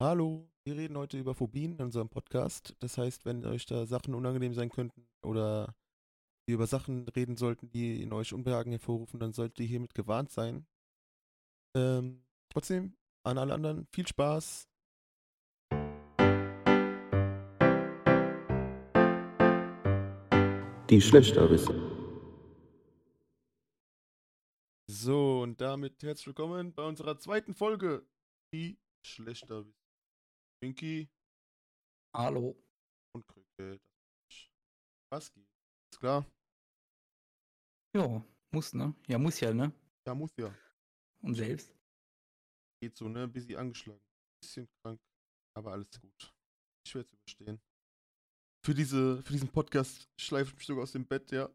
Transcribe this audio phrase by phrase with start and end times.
[0.00, 2.76] Hallo, wir reden heute über Phobien in unserem Podcast.
[2.78, 5.74] Das heißt, wenn euch da Sachen unangenehm sein könnten oder
[6.46, 10.30] wir über Sachen reden sollten, die in euch Unbehagen hervorrufen, dann solltet ihr hiermit gewarnt
[10.30, 10.68] sein.
[11.74, 14.68] Ähm, trotzdem, an alle anderen, viel Spaß.
[20.90, 21.74] Die Schlechterbisse.
[24.86, 28.06] So, und damit herzlich willkommen bei unserer zweiten Folge.
[28.54, 29.64] Die schlechter
[30.60, 31.08] Pinky
[32.12, 32.56] Hallo.
[33.14, 33.80] und Krücke.
[35.10, 35.46] Was geht?
[35.92, 36.26] Ist klar?
[37.94, 38.94] Ja, muss, ne?
[39.06, 39.72] Ja, muss ja, ne?
[40.06, 40.52] Ja, muss ja.
[41.22, 41.72] Und selbst?
[42.82, 43.28] Geht so, ne?
[43.28, 44.00] Busy angeschlagen.
[44.42, 45.00] Bisschen krank,
[45.56, 46.34] aber alles gut.
[46.86, 47.60] Schwer zu überstehen.
[48.64, 51.48] Für, diese, für diesen Podcast schleife ich mich sogar aus dem Bett, ja.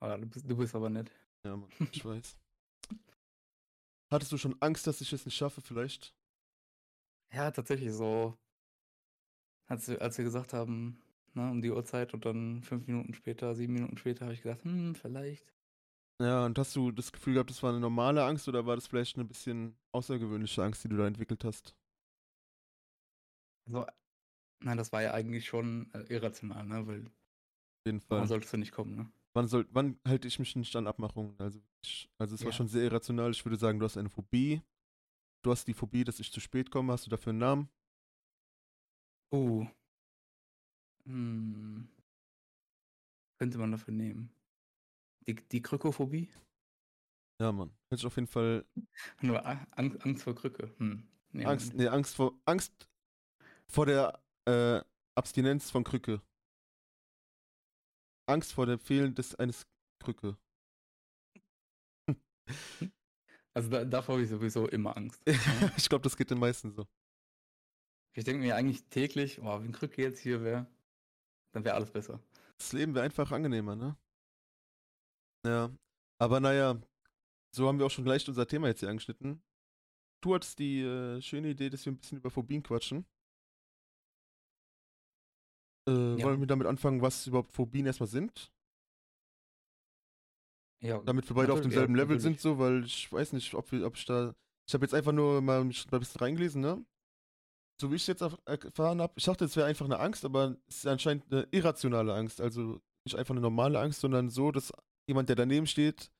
[0.00, 1.10] Ah, du, bist, du bist aber nett.
[1.44, 2.38] Ja, Mann, ich weiß.
[4.10, 6.15] Hattest du schon Angst, dass ich es nicht schaffe, vielleicht?
[7.32, 8.36] Ja, tatsächlich so.
[9.68, 11.00] Als, wir- als wir gesagt haben,
[11.34, 14.64] ne, um die Uhrzeit und dann fünf Minuten später, sieben Minuten später, habe ich gedacht,
[14.64, 15.52] hm, vielleicht.
[16.20, 18.86] Ja, und hast du das Gefühl gehabt, das war eine normale Angst oder war das
[18.86, 21.74] vielleicht eine bisschen außergewöhnliche Angst, die du da entwickelt hast?
[23.66, 23.86] Also,
[24.60, 26.86] nein, das war ja eigentlich schon äh, irrational, ne?
[26.86, 28.18] Weil Auf jeden Fall.
[28.18, 29.12] warum solltest du nicht kommen, ne?
[29.34, 31.36] Wann, soll, wann halte ich mich nicht an Abmachungen?
[31.38, 32.56] Also, ich, also es war Ja.
[32.56, 33.30] schon sehr irrational.
[33.32, 34.62] Ich würde sagen, du hast eine Phobie.
[35.46, 36.92] Du hast die Phobie, dass ich zu spät komme.
[36.92, 37.68] Hast du dafür einen Namen?
[39.32, 39.64] Uh.
[41.04, 41.88] Hm.
[43.38, 44.34] Könnte man dafür nehmen.
[45.28, 46.28] Die, die Krükophobie?
[47.40, 47.70] Ja, Mann.
[47.88, 48.66] Hört sich auf jeden Fall
[49.22, 50.74] Nur Angst, Angst vor Krücke.
[50.78, 51.06] Hm.
[51.30, 52.90] Nee, Angst, nee, Angst vor Angst
[53.68, 54.82] vor der äh,
[55.14, 56.20] Abstinenz von Krücke.
[58.28, 59.64] Angst vor dem Fehlen des eines
[60.00, 60.36] Krücke.
[63.56, 65.22] Also da, davor habe ich sowieso immer Angst.
[65.78, 66.86] ich glaube, das geht den meisten so.
[68.14, 70.66] Ich denke mir eigentlich täglich, oh, wenn Krücke jetzt hier wäre,
[71.52, 72.20] dann wäre alles besser.
[72.58, 73.96] Das Leben wäre einfach angenehmer, ne?
[75.46, 75.70] Ja.
[76.18, 76.78] Aber naja,
[77.54, 79.42] so haben wir auch schon gleich unser Thema jetzt hier angeschnitten.
[80.22, 83.06] Du hattest die äh, schöne Idee, dass wir ein bisschen über Phobien quatschen.
[85.88, 86.26] Äh, Ja.
[86.26, 88.52] Wollen wir damit anfangen, was überhaupt Phobien erstmal sind?
[90.82, 93.72] Ja, Damit wir beide auf demselben ja, Level sind, so, weil ich weiß nicht, ob,
[93.72, 94.34] wir, ob ich da.
[94.68, 96.84] Ich habe jetzt einfach nur mal ein bisschen reingelesen, ne?
[97.80, 100.56] So wie ich jetzt erf- erfahren habe, ich dachte, es wäre einfach eine Angst, aber
[100.66, 102.40] es ist anscheinend eine irrationale Angst.
[102.40, 104.72] Also nicht einfach eine normale Angst, sondern so, dass
[105.08, 106.10] jemand, der daneben steht,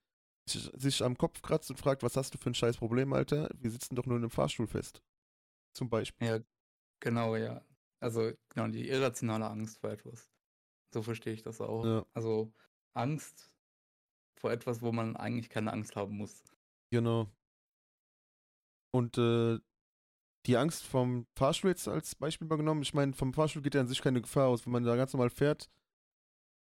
[0.48, 3.50] sich, sich am Kopf kratzt und fragt, was hast du für ein scheiß Problem, Alter?
[3.58, 5.02] Wir sitzen doch nur in einem Fahrstuhl fest.
[5.74, 6.26] Zum Beispiel.
[6.26, 6.38] Ja,
[7.00, 7.64] genau, ja.
[8.00, 10.30] Also, genau, die irrationale Angst vor etwas.
[10.94, 11.84] So verstehe ich das auch.
[11.84, 12.06] Ja.
[12.14, 12.52] Also,
[12.94, 13.50] Angst
[14.36, 16.44] vor etwas, wo man eigentlich keine Angst haben muss.
[16.90, 17.28] Genau.
[18.92, 19.58] Und äh,
[20.46, 22.82] die Angst vom Fahrstuhl jetzt als Beispiel mal genommen.
[22.82, 24.64] Ich meine, vom Fahrstuhl geht ja an sich keine Gefahr aus.
[24.64, 25.68] Wenn man da ganz normal fährt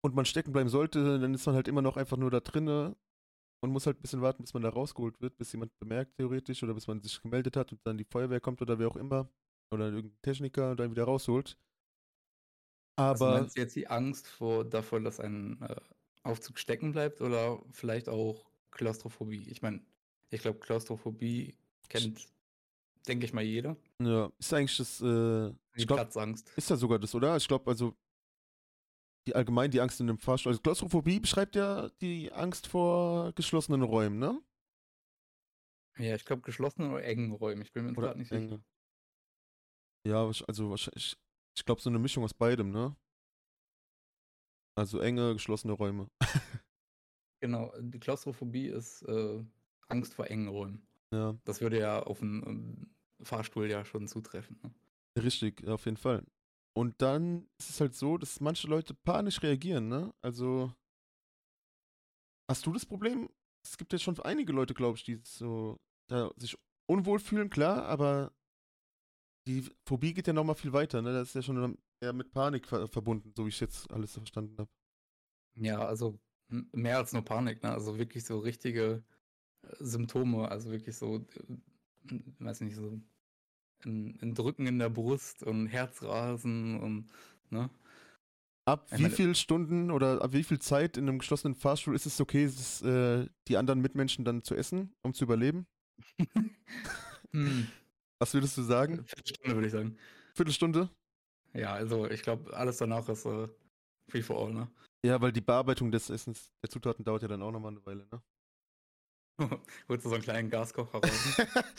[0.02, 2.96] und man stecken bleiben sollte, dann ist man halt immer noch einfach nur da drinne
[3.62, 6.64] und muss halt ein bisschen warten, bis man da rausgeholt wird, bis jemand bemerkt, theoretisch,
[6.64, 9.30] oder bis man sich gemeldet hat und dann die Feuerwehr kommt oder wer auch immer.
[9.72, 11.58] Oder irgendein Techniker und dann wieder rausholt.
[12.98, 15.76] Also Aber meinst du jetzt die Angst vor, davor, dass ein äh,
[16.26, 19.48] Aufzug stecken bleibt oder vielleicht auch Klaustrophobie?
[19.50, 19.82] Ich meine,
[20.30, 21.56] ich glaube, Klaustrophobie
[21.88, 22.26] kennt,
[23.08, 23.78] denke ich mal, jeder.
[24.02, 26.52] ja, ist eigentlich das, äh, Die ich glaube, Platzangst.
[26.58, 27.38] Ist ja sogar das, oder?
[27.38, 27.96] Ich glaube, also
[29.28, 30.52] die allgemein die Angst in dem Fahrstuhl.
[30.52, 34.40] Also Klaustrophobie beschreibt ja die Angst vor geschlossenen Räumen, ne?
[35.98, 37.64] Ja, ich glaube, geschlossene oder engen Räume.
[37.64, 38.50] Ich bin mir gerade nicht enge.
[38.50, 38.64] sicher.
[40.08, 41.18] Ja, also wahrscheinlich,
[41.58, 42.96] ich glaube so eine Mischung aus beidem, ne?
[44.76, 46.10] Also enge, geschlossene Räume.
[47.42, 49.44] Genau, die Klaustrophobie ist äh,
[49.88, 50.88] Angst vor engen Räumen.
[51.14, 54.58] ja, Das würde ja auf einen ähm, Fahrstuhl ja schon zutreffen.
[54.64, 54.74] Ne?
[55.22, 56.26] richtig, ja, auf jeden Fall.
[56.74, 60.14] Und dann ist es halt so, dass manche Leute panisch reagieren, ne?
[60.22, 60.74] Also
[62.50, 63.30] hast du das Problem?
[63.64, 67.86] Es gibt jetzt schon einige Leute, glaube ich, die so da sich unwohl fühlen, klar,
[67.86, 68.32] aber
[69.48, 71.14] die Phobie geht ja nochmal viel weiter, ne?
[71.14, 74.22] Das ist ja schon eher mit Panik ver verbunden, so wie ich jetzt alles so
[74.22, 74.70] verstanden habe.
[75.56, 76.20] Ja, also
[76.50, 77.72] mehr als nur Panik, ne?
[77.72, 79.04] Also wirklich so richtige
[79.64, 81.18] äh, Symptome, also wirklich so,
[82.10, 83.00] äh, weiß nicht, so
[83.86, 87.08] ein, ein Drücken in der Brust und Herzrasen und,
[87.50, 87.70] ne?
[88.68, 92.08] Ab wie meine- viel Stunden oder ab wie viel Zeit in einem geschlossenen Fahrstuhl ist
[92.08, 95.68] es okay, das, äh, die anderen Mitmenschen dann zu essen, um zu überleben?
[97.32, 97.68] Hm,
[98.20, 99.06] Was würdest du sagen?
[99.06, 99.98] Viertelstunde würde ich sagen.
[100.34, 100.90] Viertelstunde?
[101.54, 103.48] Ja, also ich glaube, alles danach ist äh,
[104.10, 104.70] free for all, ne?
[105.06, 108.08] Ja, weil die Bearbeitung des Essens, der Zutaten dauert ja dann auch nochmal eine Weile,
[108.12, 108.22] ne?
[109.90, 111.38] Holst du so einen kleinen Gaskocher raus?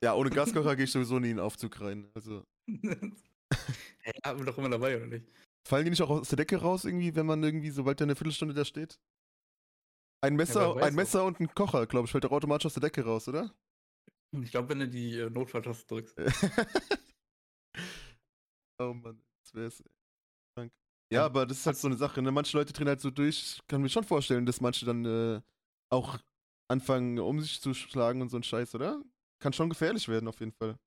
[0.00, 2.08] Ja, ohne Gaskocher gehe ich sowieso nie in den Aufzug rein.
[2.14, 2.44] Also.
[2.68, 5.26] hey, haben wir doch immer dabei, oder nicht?
[5.68, 8.14] Fallen die nicht auch aus der Decke raus, irgendwie, wenn man irgendwie, sobald der eine
[8.14, 9.00] Viertelstunde da steht?
[10.20, 12.82] Ein Messer, weiß ein Messer und ein Kocher, glaube ich, fällt doch automatisch aus der
[12.82, 13.52] Decke raus, oder?
[14.32, 16.16] Ich glaube, wenn du die äh, Notfalltaste drückst.
[18.78, 19.82] oh Mann, das wär's.
[20.54, 20.72] Krank.
[21.12, 22.30] Ja, aber das ist halt so eine Sache, ne?
[22.30, 23.56] Manche Leute drehen halt so durch.
[23.56, 25.40] Ich kann mir schon vorstellen, dass manche dann äh,
[25.90, 26.18] auch
[26.70, 29.02] anfangen, um sich zu schlagen und so ein Scheiß, oder?
[29.40, 30.78] Kann schon gefährlich werden, auf jeden Fall.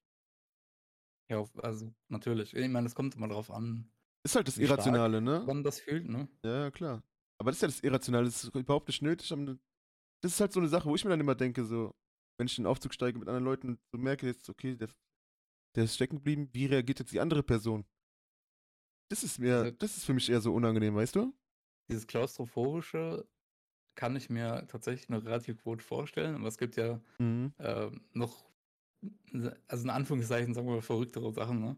[1.31, 2.53] Ja, also natürlich.
[2.53, 3.89] Ich meine, es kommt immer drauf an,
[4.23, 5.43] Ist halt das Irrationale, ne?
[5.47, 6.27] man das fühlt, ne?
[6.43, 7.01] Ja, klar.
[7.39, 9.29] Aber das ist ja das Irrationale, das ist überhaupt nicht nötig.
[10.21, 11.95] Das ist halt so eine Sache, wo ich mir dann immer denke, so,
[12.41, 14.89] wenn ich in den Aufzug steige mit anderen Leuten und so merke jetzt, okay, der,
[15.75, 17.85] der ist stecken geblieben, wie reagiert jetzt die andere Person?
[19.11, 21.33] Das ist mir, das ist für mich eher so unangenehm, weißt du?
[21.87, 23.27] Dieses Klaustrophobische
[23.93, 27.53] kann ich mir tatsächlich noch relativ gut vorstellen, aber es gibt ja Mhm.
[27.59, 28.49] ähm, noch,
[29.67, 31.77] also in Anführungszeichen, sagen wir mal, verrücktere Sachen, ne?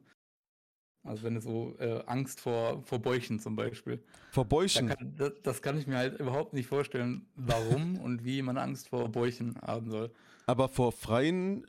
[1.04, 4.04] Also wenn du so äh, Angst vor, vor Bäuchen zum Beispiel.
[4.32, 4.84] Vor Da Bäuchen.
[4.84, 8.90] kann, das, das kann ich mir halt überhaupt nicht vorstellen, warum und wie man Angst
[8.90, 10.14] vor Bäuchen haben soll.
[10.46, 11.66] Aber vor freien,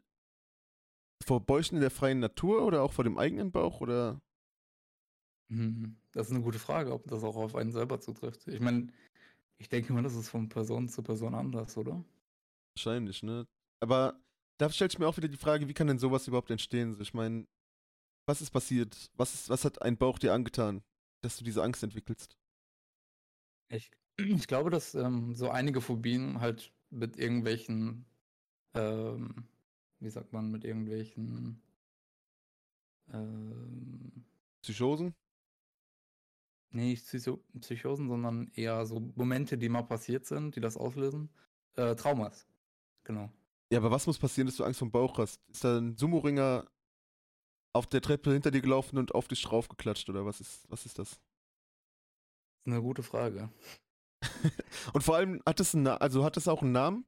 [1.25, 4.21] vor Bäuchen in der freien Natur oder auch vor dem eigenen Bauch oder?
[5.51, 8.47] Hm, Das ist eine gute Frage, ob das auch auf einen selber zutrifft.
[8.49, 8.89] Ich meine,
[9.59, 12.05] ich denke mal, das ist von Person zu Person anders, oder?
[12.77, 13.47] Wahrscheinlich, ne?
[13.81, 14.21] Aber
[14.59, 16.97] da stellt sich mir auch wieder die Frage, wie kann denn sowas überhaupt entstehen?
[17.01, 17.47] Ich meine,
[18.27, 19.11] was ist passiert?
[19.17, 20.83] Was, ist, was hat ein Bauch dir angetan,
[21.21, 22.37] dass du diese Angst entwickelst?
[23.69, 28.07] Ich, ich glaube, dass ähm, so einige Phobien halt mit irgendwelchen,
[28.75, 29.49] ähm,
[30.01, 31.61] wie sagt man, mit irgendwelchen,
[33.13, 34.25] ähm,
[34.63, 35.15] Psychosen?
[36.75, 41.31] nee, nicht Psycho Psychosen, sondern eher so Momente, die mal passiert sind, die das auslösen.
[41.77, 42.47] Äh, Traumas.
[43.05, 43.31] Genau.
[43.71, 45.41] Ja, aber was muss passieren, dass du Angst vom Bauch hast?
[45.49, 46.67] Ist da ein Sumo-Ringer
[47.75, 50.99] auf der Treppe hinter dir gelaufen und auf dich draufgeklatscht oder was ist, was ist
[50.99, 51.11] das?
[51.11, 51.19] Das
[52.67, 53.51] ist eine gute Frage.
[54.95, 57.07] Und vor allem hat es einen, also hat es auch einen Namen,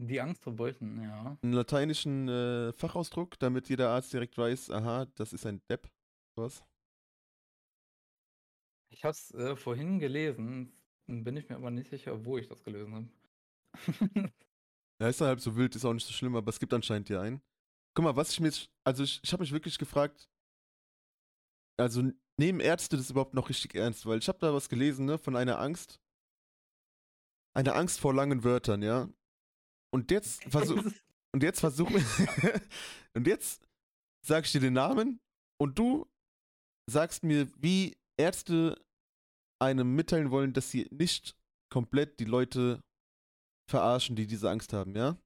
[0.00, 1.36] Die Angst vor Bäuchen, ja.
[1.42, 5.88] einen lateinischen äh, Fachausdruck, damit jeder Arzt direkt weiß, aha, das ist ein Depp.
[6.36, 6.64] Was?
[8.90, 10.72] Ich habe es äh, vorhin gelesen,
[11.06, 13.08] bin ich mir aber nicht sicher, wo ich das gelesen habe.
[15.00, 17.08] Ja, ist ja halb so wild, ist auch nicht so schlimm, aber es gibt anscheinend
[17.08, 17.40] ja einen.
[17.94, 20.28] Guck mal, was ich mir jetzt, also ich, ich habe mich wirklich gefragt,
[21.78, 22.02] also
[22.38, 24.06] nehmen Ärzte das überhaupt noch richtig ernst?
[24.06, 26.00] Weil ich habe da was gelesen, ne, von einer Angst.
[27.54, 29.08] Eine Angst vor langen Wörtern, ja.
[29.90, 30.84] Und jetzt versuch,
[31.32, 31.90] und jetzt versuch,
[33.14, 33.66] und jetzt
[34.26, 35.20] sag ich dir den Namen
[35.60, 36.06] und du
[36.88, 38.80] sagst mir, wie Ärzte
[39.60, 41.36] einem mitteilen wollen, dass sie nicht
[41.70, 42.80] komplett die Leute
[43.68, 45.16] verarschen, die diese Angst haben, ja?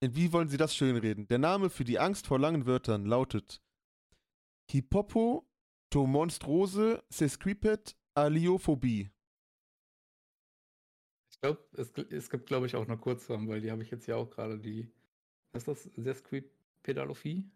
[0.00, 1.28] Wie wollen sie das schönreden?
[1.28, 3.60] Der Name für die Angst vor langen Wörtern lautet
[4.70, 9.10] Hippopotomonstrose sesquiped Aliophobie.
[11.30, 14.06] Ich glaube, es, es gibt, glaube ich, auch eine Kurzform, weil die habe ich jetzt
[14.06, 14.90] ja auch gerade die.
[15.52, 15.84] Was ist das?
[15.96, 17.50] Sesquipedalophie?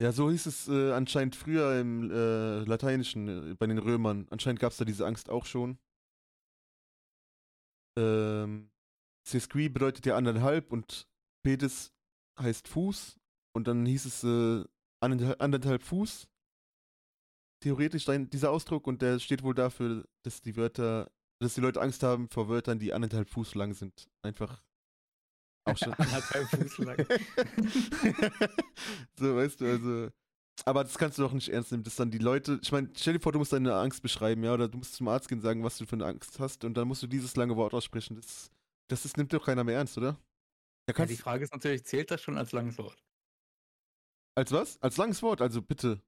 [0.00, 4.26] Ja, so hieß es äh, anscheinend früher im äh, Lateinischen äh, bei den Römern.
[4.30, 5.78] Anscheinend gab es da diese Angst auch schon.
[7.98, 8.70] Ähm,
[9.26, 11.08] Sesqui bedeutet ja anderthalb und
[11.46, 11.92] Pedis
[12.40, 13.20] heißt Fuß.
[13.52, 14.64] Und dann hieß es äh,
[15.00, 16.26] anderthalb, anderthalb Fuß.
[17.62, 21.08] Theoretisch dein, dieser Ausdruck und der steht wohl dafür, dass die Wörter,
[21.40, 24.08] dass die Leute Angst haben vor Wörtern, die anderthalb Fuß lang sind.
[24.22, 24.60] Einfach
[25.64, 25.92] auch schon.
[25.98, 26.96] Anderthalb Fuß lang.
[29.18, 30.10] so, weißt du, also.
[30.64, 32.58] Aber das kannst du doch nicht ernst nehmen, dass dann die Leute.
[32.60, 35.06] Ich meine, stell dir vor, du musst deine Angst beschreiben, ja, oder du musst zum
[35.06, 37.36] Arzt gehen und sagen, was du für eine Angst hast, und dann musst du dieses
[37.36, 38.16] lange Wort aussprechen.
[38.16, 38.50] Das,
[38.88, 40.18] das, das nimmt doch keiner mehr ernst, oder?
[40.88, 43.02] Ja, die Frage ist natürlich, zählt das schon als langes Wort?
[44.36, 44.80] als was?
[44.82, 46.02] Als langes Wort, also bitte.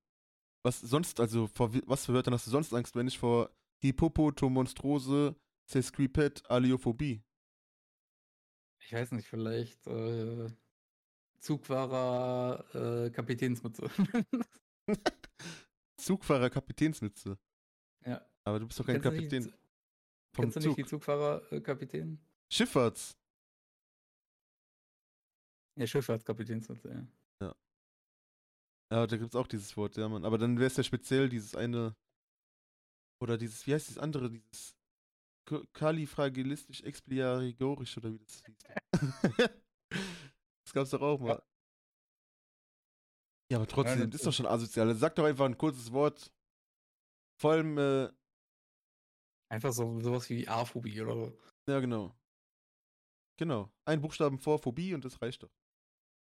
[0.62, 5.35] Was sonst, also vor was für Wörtern hast du sonst Angst, wenn nicht vor Hippopotomonstrose
[5.64, 7.23] sesquiped Aliophobie?
[8.85, 10.49] Ich weiß nicht, vielleicht äh,
[11.38, 12.64] Zugfahrer
[13.06, 13.90] äh, Kapitänsmütze.
[15.97, 17.38] Zugfahrer Kapitänsmütze.
[18.04, 18.25] ja.
[18.44, 19.52] Aber du bist doch kein du nicht- Kapitän
[20.32, 22.18] vom Kennst du nicht die Zugfahrer äh, Kapitän?
[22.50, 23.18] Schifffahrts.
[25.78, 27.06] Ja, Schifffahrtskapitänsmütze, ja.
[28.90, 30.25] Ja, da gibt's auch dieses Wort, ja, Mann.
[30.25, 31.94] Aber dann wäre es ja speziell dieses eine.
[33.23, 34.30] Oder dieses, wie heißt das andere?
[34.30, 34.75] Dieses
[35.73, 38.56] kalifragilistisch expliarigorisch oder wie das hieß.
[40.64, 41.42] das gab's doch auch mal.
[43.50, 44.94] Ja, aber trotzdem, das das ist doch schon asozial.
[44.94, 46.32] Sag doch einfach ein kurzes Wort.
[47.40, 48.12] Vor allem, äh,
[49.50, 51.38] Einfach so sowas wie Aphobie oder so.
[51.68, 52.14] ja, genau.
[53.38, 53.70] Genau.
[53.87, 55.50] Ein Buchstaben vor Phobie und das reicht doch.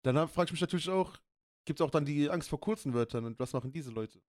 [0.03, 1.17] Dann frage ich mich natürlich auch,
[1.65, 4.21] gibt es auch dann die Angst vor kurzen Wörtern und was machen diese Leute?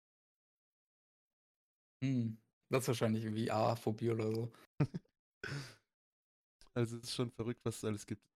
[2.04, 2.38] Hm.
[2.70, 4.52] Das ist wahrscheinlich irgendwie A-Phobie oder so.
[6.74, 8.28] also es ist schon verrückt, was es alles gibt.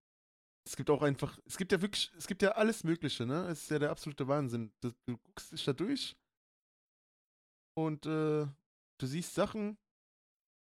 [0.66, 3.48] Es gibt auch einfach, es gibt ja wirklich, es gibt ja alles Mögliche, ne?
[3.48, 4.72] Es ist ja der absolute Wahnsinn.
[4.82, 6.16] Du, du guckst dich da durch
[7.76, 8.46] und äh,
[8.98, 9.78] du siehst Sachen,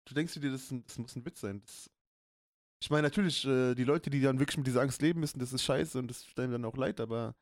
[0.07, 1.61] du denkst dir, das, das muss ein Witz sein.
[1.61, 1.90] Das,
[2.83, 5.53] ich meine, natürlich, äh, die Leute, die dann wirklich mit dieser Angst leben müssen, das
[5.53, 7.37] ist scheiße und das tut einem dann auch leid, aber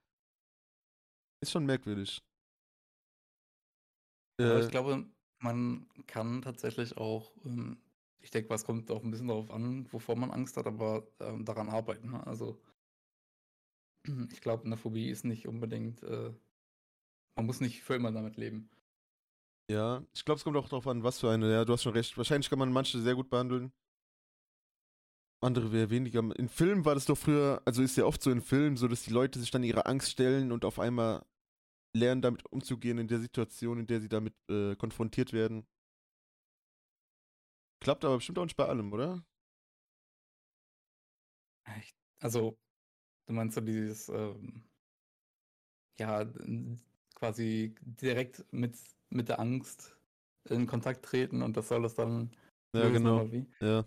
[1.42, 2.22] ist schon merkwürdig.
[4.38, 5.06] Aber ich äh, glaube,
[5.38, 7.80] man kann tatsächlich auch, ähm,
[8.20, 11.46] ich denke, was kommt auch ein bisschen darauf an, wovor man Angst hat, aber ähm,
[11.46, 12.10] daran arbeiten.
[12.10, 12.26] Ne?
[12.26, 12.60] Also
[14.30, 16.34] ich glaube, eine Phobie ist nicht unbedingt, äh,
[17.34, 18.68] man muss nicht für immer damit leben.
[19.70, 21.50] Ja, ich glaube, es kommt auch darauf an, was für eine.
[21.50, 22.14] Ja, du hast schon recht.
[22.18, 23.72] Wahrscheinlich kann man manche sehr gut behandeln.
[25.42, 26.20] Andere wäre weniger.
[26.36, 29.02] In Filmen war das doch früher, also ist ja oft so in Filmen, so dass
[29.02, 31.24] die Leute sich dann ihrer Angst stellen und auf einmal
[31.96, 35.66] lernen, damit umzugehen in der Situation, in der sie damit äh, konfrontiert werden.
[37.82, 39.24] Klappt aber bestimmt auch nicht bei allem, oder?
[42.20, 42.58] Also,
[43.26, 44.62] du meinst so dieses, ähm,
[45.98, 46.30] ja,
[47.14, 48.76] quasi direkt mit,
[49.08, 49.96] mit der Angst
[50.48, 52.30] in Kontakt treten und das soll das dann.
[52.74, 53.24] Ja, genau.
[53.60, 53.84] Ja.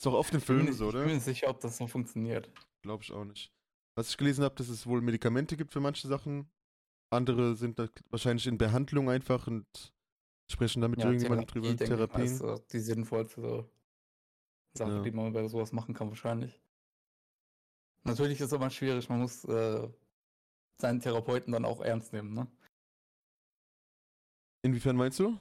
[0.00, 1.00] Ist auch oft in Filmen so, oder?
[1.00, 2.50] Ich bin mir sicher, ob das so funktioniert.
[2.80, 3.52] Glaube ich auch nicht.
[3.94, 6.50] Was ich gelesen habe, dass es wohl Medikamente gibt für manche Sachen,
[7.10, 7.78] andere sind
[8.08, 9.66] wahrscheinlich in Behandlung einfach und
[10.50, 11.76] sprechen damit ja, irgendjemand drüber.
[11.76, 12.24] Therapien.
[12.24, 13.68] Ist die sinnvollste
[14.72, 15.02] Sache, ja.
[15.02, 16.58] die man bei sowas machen kann, wahrscheinlich.
[18.04, 19.86] Natürlich ist es aber schwierig, man muss äh,
[20.80, 22.46] seinen Therapeuten dann auch ernst nehmen, ne?
[24.62, 25.38] Inwiefern meinst du?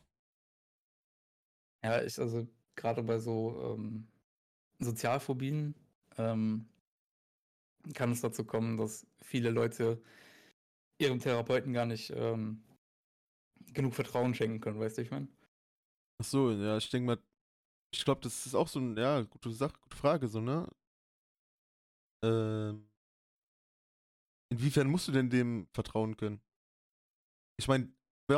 [1.82, 4.10] Ja, ich, also gerade bei so ähm,
[4.79, 5.75] Sozialphobien
[6.17, 6.67] ähm,
[7.93, 10.01] kann es dazu kommen, dass viele Leute
[11.00, 12.63] ihrem Therapeuten gar nicht ähm,
[13.74, 15.27] genug Vertrauen schenken können, weißt du, ich meine?
[16.21, 17.24] Ach so, ja, ich denke mal,
[17.93, 20.67] ich glaube, das ist auch so eine, ja, gute Sache, gute Frage, so, ne?
[22.24, 22.89] Ähm,
[24.51, 26.41] inwiefern musst du denn dem vertrauen können?
[27.57, 27.93] Ich meine,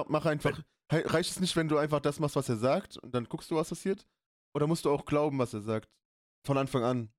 [0.07, 3.25] mach einfach, reicht es nicht, wenn du einfach das machst, was er sagt und dann
[3.25, 4.07] guckst du, was passiert?
[4.55, 5.89] Oder musst du auch glauben, was er sagt?
[6.45, 7.09] Von Anfang an.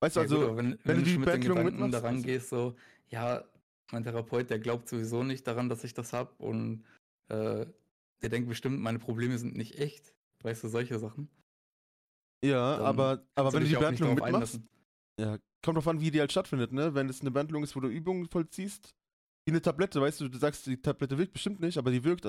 [0.00, 1.94] Weißt du, ja, also, gut, wenn, wenn, wenn, du die Behandlung mitmachst.
[1.94, 2.74] daran gehst, so,
[3.08, 3.44] ja,
[3.92, 6.84] mein Therapeut, der glaubt sowieso nicht daran, dass ich das habe und
[7.28, 7.66] äh,
[8.22, 10.14] der denkt bestimmt, meine Probleme sind nicht echt.
[10.42, 11.28] Weißt du, solche Sachen.
[12.44, 14.60] Ja, Dann aber, aber wenn du die Behandlung mitmachst,
[15.20, 16.94] ja, kommt drauf an, wie die halt stattfindet, ne?
[16.94, 18.92] Wenn es eine Behandlung ist, wo du Übungen vollziehst,
[19.44, 22.26] wie eine Tablette, weißt du, du sagst, die Tablette wirkt bestimmt nicht, aber die wirkt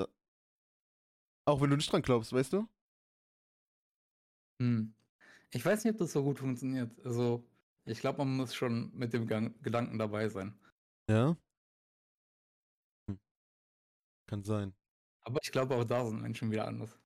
[1.46, 2.68] auch wenn du nicht dran glaubst, weißt du?
[4.62, 4.94] Hm.
[5.54, 6.90] Ich weiß nicht, ob das so gut funktioniert.
[7.06, 7.48] Also,
[7.84, 10.58] ich glaube, man muss schon mit dem Gang Gedanken dabei sein.
[11.08, 11.36] Ja?
[13.08, 13.20] Hm.
[14.26, 14.74] Kann sein.
[15.22, 16.98] Aber ich glaube, auch da sind Menschen wieder anders.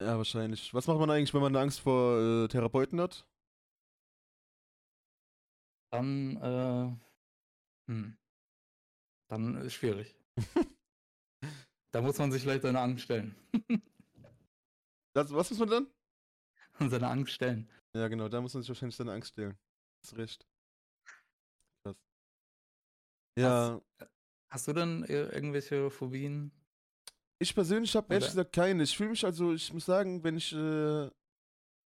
[0.00, 0.74] Ja, wahrscheinlich.
[0.74, 3.28] Was macht man eigentlich, wenn man Angst vor äh, Therapeuten hat?
[5.92, 6.96] Dann, äh,
[7.92, 8.16] hm.
[9.30, 10.16] Dann ist schwierig.
[11.92, 13.36] da muss man sich vielleicht seine Angst stellen.
[15.14, 16.01] das, was muss man dann?
[16.80, 17.68] Und seine Angst stellen.
[17.94, 19.58] Ja, genau, da muss man sich wahrscheinlich seine Angst stellen.
[20.02, 20.46] Das ist recht.
[21.84, 21.96] Krass.
[23.38, 23.80] Ja.
[24.00, 24.10] Hast,
[24.50, 26.52] hast du denn irgendwelche Phobien?
[27.40, 28.84] Ich persönlich habe ehrlich gesagt keine.
[28.84, 31.10] Ich fühle mich also, ich muss sagen, wenn ich äh,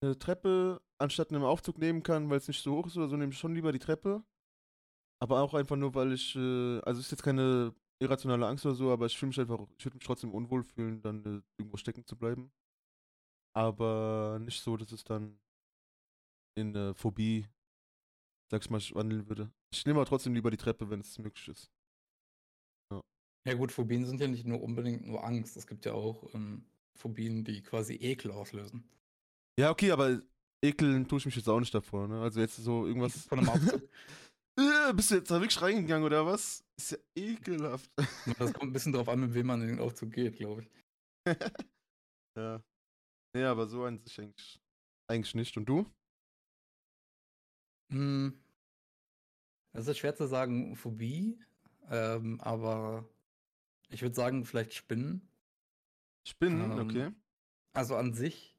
[0.02, 3.18] eine Treppe anstatt einem Aufzug nehmen kann, weil es nicht so hoch ist oder so,
[3.18, 4.24] nehme ich schon lieber die Treppe.
[5.22, 8.92] Aber auch einfach nur, weil ich, äh, also ist jetzt keine irrationale Angst oder so,
[8.92, 12.06] aber ich fühle mich einfach, ich würde mich trotzdem unwohl fühlen, dann äh, irgendwo stecken
[12.06, 12.52] zu bleiben.
[13.56, 15.40] Aber nicht so, dass es dann
[16.56, 17.48] in eine Phobie,
[18.52, 19.52] sag ich mal, wandeln würde.
[19.74, 21.72] Ich nehme aber trotzdem lieber die Treppe, wenn es möglich ist.
[22.92, 23.02] Ja.
[23.48, 25.58] ja gut, Phobien sind ja nicht nur unbedingt nur Angst.
[25.58, 26.66] Es gibt ja auch ähm,
[26.96, 28.84] Phobien, die quasi Ekel auslösen.
[29.60, 30.22] Ja, okay, aber
[30.64, 32.22] ekeln tue ich mich jetzt auch nicht davor, ne?
[32.22, 33.26] Also jetzt so irgendwas.
[33.26, 33.90] Von einem Aufzug.
[34.58, 36.66] Äh, bist du jetzt da wirklich reingegangen oder was?
[36.78, 37.90] Ist ja ekelhaft.
[38.38, 40.70] Das kommt ein bisschen drauf an, mit wem man in den Aufzug geht, glaube ich.
[42.38, 42.62] ja.
[43.34, 44.60] Ja, aber so an sich eigentlich,
[45.08, 45.58] eigentlich nicht.
[45.58, 45.86] Und du?
[47.90, 48.40] Hm.
[49.74, 51.40] Es ist schwer zu sagen, Phobie,
[51.90, 53.08] ähm, aber
[53.90, 55.28] ich würde sagen, vielleicht Spinnen.
[56.28, 57.12] Spinnen, ähm, okay.
[57.74, 58.58] Also an sich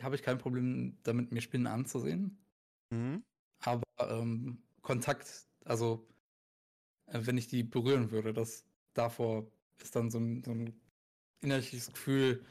[0.00, 2.38] habe ich kein Problem damit, mir Spinnen anzusehen.
[2.90, 3.24] Mhm.
[3.60, 6.06] Aber ähm, Kontakt, also
[7.06, 8.64] äh, wenn ich die berühren würde, das
[8.94, 10.80] davor ist dann so ein, so ein
[11.40, 12.44] innerliches Gefühl,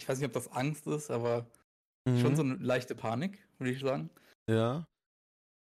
[0.00, 1.46] ich weiß nicht, ob das Angst ist, aber
[2.08, 2.18] mhm.
[2.18, 4.10] schon so eine leichte Panik, würde ich sagen.
[4.48, 4.86] Ja.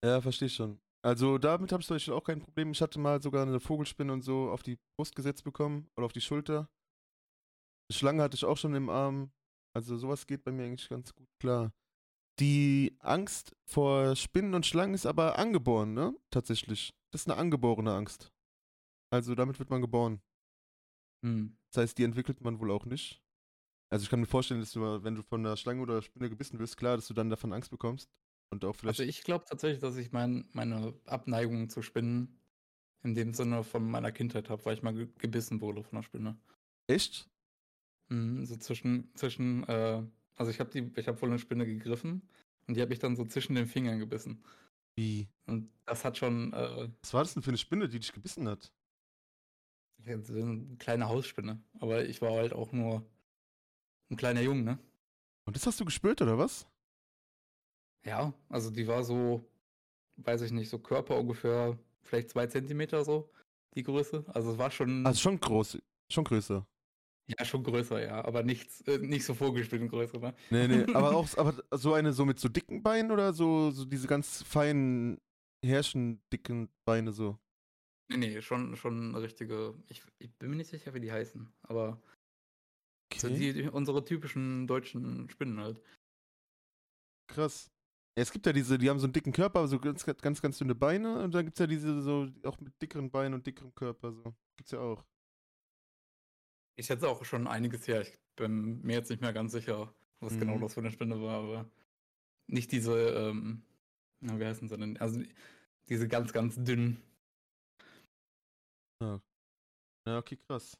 [0.06, 0.80] Ja, verstehe schon.
[1.04, 2.72] Also damit habe ich zum Beispiel auch kein Problem.
[2.72, 6.14] Ich hatte mal sogar eine Vogelspinne und so auf die Brust gesetzt bekommen oder auf
[6.14, 6.70] die Schulter.
[7.90, 9.32] Eine Schlange hatte ich auch schon im Arm.
[9.76, 11.72] Also sowas geht bei mir eigentlich ganz gut klar.
[12.40, 16.16] Die Angst vor Spinnen und Schlangen ist aber angeboren, ne?
[16.32, 16.94] Tatsächlich.
[17.12, 18.32] Das ist eine angeborene Angst.
[19.12, 20.22] Also damit wird man geboren.
[21.26, 21.58] Hm.
[21.72, 23.24] Das heißt, die entwickelt man wohl auch nicht.
[23.90, 26.60] Also ich kann mir vorstellen, dass du, wenn du von einer Schlange oder Spinne gebissen
[26.60, 28.10] wirst, klar, dass du dann davon Angst bekommst.
[28.50, 29.00] Und auch vielleicht.
[29.00, 32.40] Also ich glaube tatsächlich, dass ich mein, meine Abneigung zu Spinnen
[33.04, 36.04] in dem Sinne von meiner Kindheit habe, weil ich mal ge gebissen wurde von einer
[36.04, 36.38] Spinne.
[36.88, 37.30] Echt?
[38.10, 40.04] Mhm, so zwischen, zwischen, äh,
[40.36, 42.30] also ich habe die, ich habe wohl eine Spinne gegriffen
[42.68, 44.44] und die habe ich dann so zwischen den Fingern gebissen.
[44.96, 45.28] Wie?
[45.46, 48.48] Und das hat schon, äh, Was war das denn für eine Spinne, die dich gebissen
[48.48, 48.72] hat?
[50.06, 51.62] eine kleine Hausspinne.
[51.80, 53.06] Aber ich war halt auch nur
[54.10, 54.80] ein kleiner Junge, ne?
[55.46, 56.68] Und das hast du gespürt, oder was?
[58.06, 59.46] Ja, also die war so,
[60.18, 63.32] weiß ich nicht, so Körper ungefähr vielleicht zwei Zentimeter so,
[63.76, 64.26] die Größe.
[64.30, 65.80] Also es war schon, Also schon groß,
[66.12, 66.66] schon größer.
[67.28, 70.36] ja, schon größer, ja, aber nichts, äh, nicht so Vogelspinnengröße, ne?
[70.50, 73.86] Nee, nee, aber auch aber so eine so mit so dicken Beinen oder so, so
[73.86, 75.20] diese ganz feinen,
[75.66, 77.40] herrschen, dicken Beine so.
[78.10, 81.52] Nee, nee, schon, schon eine richtige, ich, ich bin mir nicht sicher, wie die heißen,
[81.64, 82.02] aber
[83.14, 85.82] Okay, die, die, unsere typischen deutschen Spinnen halt.
[87.30, 87.70] krass.
[88.18, 90.42] Ja, es gibt ja diese, die haben so einen dicken Körper, aber so ganz, ganz,
[90.42, 91.24] ganz dünne Beine.
[91.24, 94.36] Und dann gibt es ja diese so, auch mit dickeren Beinen und dickerem Körper, so.
[94.58, 95.06] Gibt's ja auch.
[96.80, 100.34] Ist jetzt auch schon einiges her, ich bin mir jetzt nicht mehr ganz sicher, was
[100.34, 100.40] Mhm.
[100.40, 101.72] genau das für eine Spinne war, aber
[102.48, 103.64] nicht diese, ähm,
[104.20, 104.98] na, wie heißen sie denn?
[104.98, 105.34] Also die-
[105.90, 107.02] diese ganz, ganz dünnen.
[110.08, 110.78] Ja, okay, krass.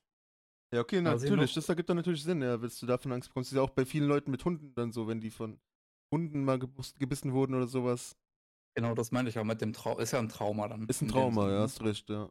[0.74, 3.50] Ja, okay, natürlich, das ergibt dann natürlich Sinn, ja, willst du davon Angst bekommst.
[3.50, 5.60] Das ist ja auch bei vielen Leuten mit Hunden dann so, wenn die von
[6.14, 8.18] Hunden mal gebissen wurden oder sowas.
[8.76, 10.02] Genau, das meinte ich auch mit dem Trauma.
[10.02, 10.88] Ist ja ein Trauma dann.
[10.88, 11.60] Ist ein Trauma, ja, ne?
[11.62, 12.30] hast recht, ja.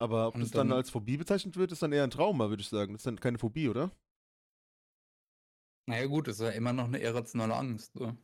[0.00, 2.48] Aber ob Und das dann dann- als Phobie bezeichnet wird, ist dann eher ein Trauma,
[2.48, 2.92] würde ich sagen.
[2.92, 3.90] Das ist dann keine Phobie, oder?
[5.88, 8.16] Naja, gut, ist ja immer noch eine irrationale Angst, ne?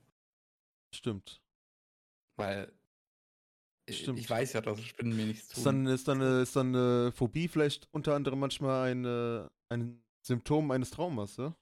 [0.95, 1.43] Stimmt.
[2.37, 2.73] Weil
[3.89, 4.19] Stimmt.
[4.19, 5.65] ich weiß ja, dass Spinnen mir nichts Ist tun.
[5.65, 10.71] dann, ist dann, eine, ist dann eine Phobie vielleicht unter anderem manchmal eine, ein Symptom
[10.71, 11.57] eines Traumas, ja?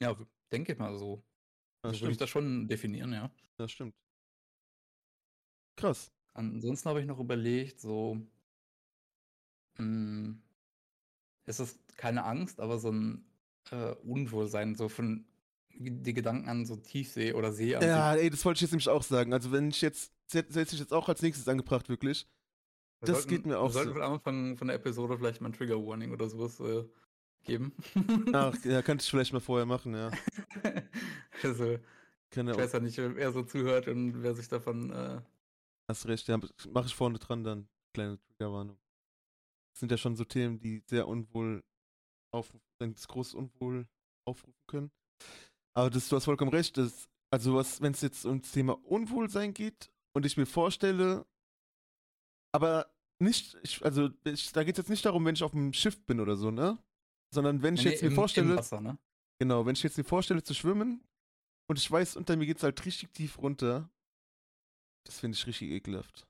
[0.00, 0.16] ja,
[0.52, 1.22] denke ich mal so.
[1.84, 3.30] Ja, so würde ich das schon definieren, ja.
[3.58, 3.94] Ja, stimmt.
[5.76, 6.12] Krass.
[6.34, 8.20] Ansonsten habe ich noch überlegt, so.
[9.78, 10.36] Mh,
[11.46, 13.24] es ist keine Angst, aber so ein
[13.70, 15.24] äh, Unwohlsein, so von
[15.78, 18.88] die Gedanken an so Tiefsee oder See an Ja, ey, das wollte ich jetzt nämlich
[18.88, 19.32] auch sagen.
[19.32, 22.26] Also wenn ich jetzt, hätte ich jetzt auch als nächstes angebracht, wirklich.
[23.00, 24.00] Wir das geht mir auch Wir sollten so.
[24.00, 26.84] am Anfang von der Episode vielleicht mal ein Trigger Warning oder sowas äh,
[27.44, 27.72] geben.
[28.32, 30.10] Ach, ja, könnte ich vielleicht mal vorher machen, ja.
[31.42, 31.78] also,
[32.30, 34.90] Kann ich weiß ja nicht, wer so zuhört und wer sich davon.
[34.90, 35.20] Äh,
[35.88, 36.38] hast recht, ja,
[36.70, 37.68] mache ich vorne dran dann.
[37.94, 38.78] Kleine Triggerwarnung.
[39.72, 41.62] Das sind ja schon so Themen, die sehr unwohl
[42.32, 43.86] aufrufen, das großes Unwohl
[44.24, 44.90] aufrufen können.
[45.74, 46.76] Aber das, du hast vollkommen recht.
[46.76, 51.26] Das, also was, wenn es jetzt ums Thema Unwohlsein geht und ich mir vorstelle,
[52.52, 55.72] aber nicht, ich, also ich, da geht es jetzt nicht darum, wenn ich auf dem
[55.72, 56.78] Schiff bin oder so, ne?
[57.34, 58.98] Sondern wenn ich nee, jetzt mir im, vorstelle, Im Wasser, ne?
[59.38, 61.04] genau, wenn ich jetzt mir vorstelle zu schwimmen
[61.68, 63.90] und ich weiß, unter mir geht es halt richtig tief runter,
[65.04, 66.26] das finde ich richtig ekelhaft.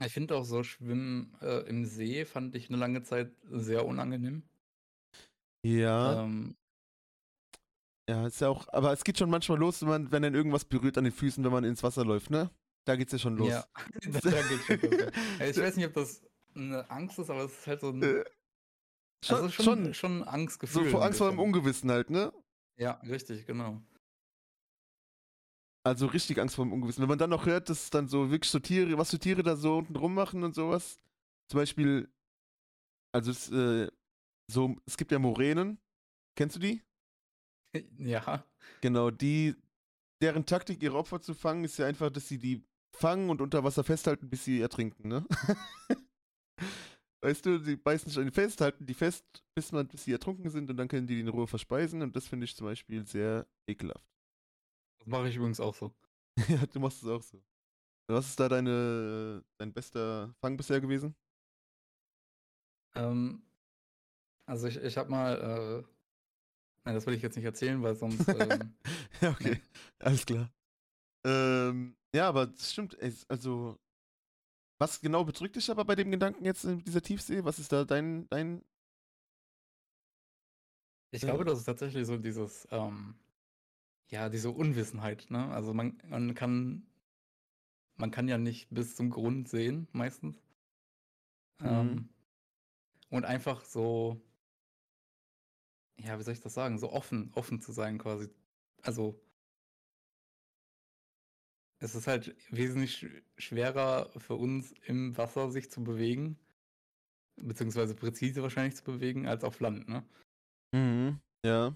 [0.00, 4.42] Ich finde auch so Schwimmen äh, im See fand ich eine lange Zeit sehr unangenehm.
[5.62, 6.56] Ja, Ähm,
[8.08, 10.64] ja, ist ja auch, aber es geht schon manchmal los, wenn man, wenn dann irgendwas
[10.64, 12.50] berührt an den Füßen, wenn man ins Wasser läuft, ne?
[12.84, 13.48] Da geht's ja schon los.
[13.48, 15.00] Ja, da, geht's schon los.
[15.38, 15.46] ja.
[15.46, 16.22] Ich weiß nicht, ob das
[16.54, 18.02] eine Angst ist, aber es ist halt so ein.
[18.02, 18.24] Äh,
[19.24, 20.90] schon, also schon, schon, schon ein so Angstgefühl.
[20.90, 21.38] vor Angst vor dem.
[21.38, 22.32] Ungewissen halt, ne?
[22.76, 23.80] Ja, richtig, genau.
[25.86, 27.02] Also richtig Angst vor dem Ungewissen.
[27.02, 29.56] Wenn man dann noch hört, dass dann so wirklich so Tiere, was für Tiere da
[29.56, 30.98] so unten rummachen und sowas.
[31.50, 32.10] Zum Beispiel,
[33.12, 33.90] also es, äh,
[34.50, 35.78] so, es gibt ja Moränen.
[36.36, 36.82] Kennst du die?
[37.98, 38.44] Ja,
[38.80, 39.54] Genau, die,
[40.22, 42.62] deren Taktik, ihre Opfer zu fangen, ist ja einfach, dass sie die
[42.94, 45.26] fangen und unter Wasser festhalten, bis sie ertrinken, ne?
[47.22, 50.12] weißt du, sie beißen sich an die fest, halten die fest, bis, man, bis sie
[50.12, 52.66] ertrunken sind und dann können die die in Ruhe verspeisen und das finde ich zum
[52.66, 54.06] Beispiel sehr ekelhaft.
[54.98, 55.94] das mache ich übrigens auch so.
[56.48, 57.42] ja, du machst es auch so.
[58.06, 61.16] Was ist da deine, dein bester Fang bisher gewesen?
[62.94, 63.42] Ähm,
[64.46, 65.93] also ich, ich habe mal, äh,
[66.84, 68.74] nein, das will ich jetzt nicht erzählen, weil sonst, ähm,
[69.20, 69.60] ja, okay,
[70.00, 70.50] alles klar.
[71.24, 72.96] Ähm, ja, aber das stimmt,
[73.28, 73.78] also,
[74.78, 77.44] was genau bedrückt dich aber bei dem Gedanken jetzt in dieser Tiefsee?
[77.44, 78.62] Was ist da dein, dein,
[81.10, 81.28] ich Ja.
[81.28, 83.14] glaube, das ist tatsächlich so dieses, ähm,
[84.08, 85.48] ja, diese Unwissenheit, ne?
[85.50, 86.86] Also man, man kann,
[87.96, 90.36] man kann ja nicht bis zum Grund sehen, meistens.
[91.60, 91.66] Mhm.
[91.68, 92.08] Ähm,
[93.10, 94.20] und einfach so,
[95.98, 98.28] ja, wie soll ich das sagen, so offen, offen zu sein quasi.
[98.82, 99.20] Also
[101.78, 106.38] es ist halt wesentlich sch- schwerer für uns im Wasser sich zu bewegen,
[107.36, 110.04] beziehungsweise präzise wahrscheinlich zu bewegen, als auf Land, ne?
[110.72, 111.20] Mhm.
[111.44, 111.74] Ja.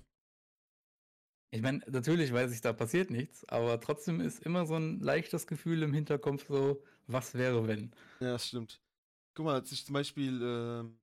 [1.51, 5.47] Ich meine, natürlich weiß ich, da passiert nichts, aber trotzdem ist immer so ein leichtes
[5.47, 7.95] Gefühl im Hinterkopf so, was wäre wenn?
[8.21, 8.81] Ja, das stimmt.
[9.35, 11.01] Guck mal, als ich zum Beispiel, ähm,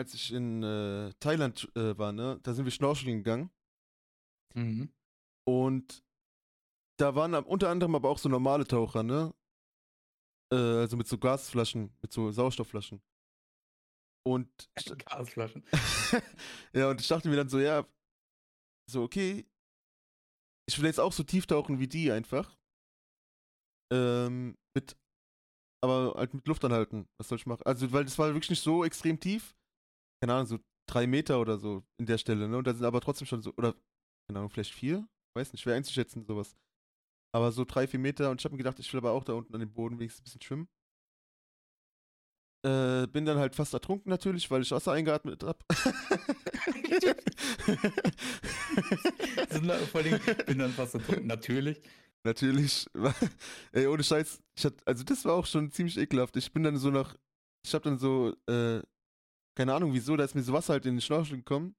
[0.00, 3.50] als ich in äh, Thailand äh, war, ne, da sind wir schnorcheln gegangen
[4.54, 4.92] Mhm.
[5.46, 6.02] und
[6.98, 9.32] da waren unter anderem aber auch so normale Taucher, ne?
[10.52, 13.00] Äh, also mit so Gasflaschen, mit so Sauerstoffflaschen.
[14.26, 14.50] Und
[15.06, 15.64] Gasflaschen.
[16.74, 17.86] ja, und ich dachte mir dann so, ja,
[18.90, 19.46] so, okay,
[20.68, 22.58] ich will jetzt auch so tief tauchen wie die einfach.
[23.92, 24.96] Ähm, mit,
[25.82, 27.08] aber halt mit Luft anhalten.
[27.18, 27.62] Was soll ich machen?
[27.64, 29.56] Also, weil das war wirklich nicht so extrem tief.
[30.20, 32.58] Keine Ahnung, so drei Meter oder so in der Stelle, ne?
[32.58, 33.74] Und da sind aber trotzdem schon so, oder,
[34.28, 35.06] keine Ahnung, vielleicht vier?
[35.34, 36.56] Weiß nicht, schwer einzuschätzen, sowas.
[37.34, 39.34] Aber so drei, vier Meter und ich habe mir gedacht, ich will aber auch da
[39.34, 40.68] unten an dem Boden wenigstens ein bisschen schwimmen.
[42.62, 45.64] Äh, bin dann halt fast ertrunken natürlich, weil ich Wasser eingeatmet hab.
[49.50, 51.24] Sind da- Vor allem, bin dann fast tot.
[51.24, 51.80] Natürlich.
[52.24, 52.86] Natürlich.
[53.72, 54.40] Ey, ohne Scheiß.
[54.56, 56.36] Ich hatte, also das war auch schon ziemlich ekelhaft.
[56.36, 57.16] Ich bin dann so nach,
[57.64, 58.80] ich hab dann so, äh,
[59.60, 61.74] keine Ahnung wieso, da ist mir so Wasser halt in den Schnorchel gekommen.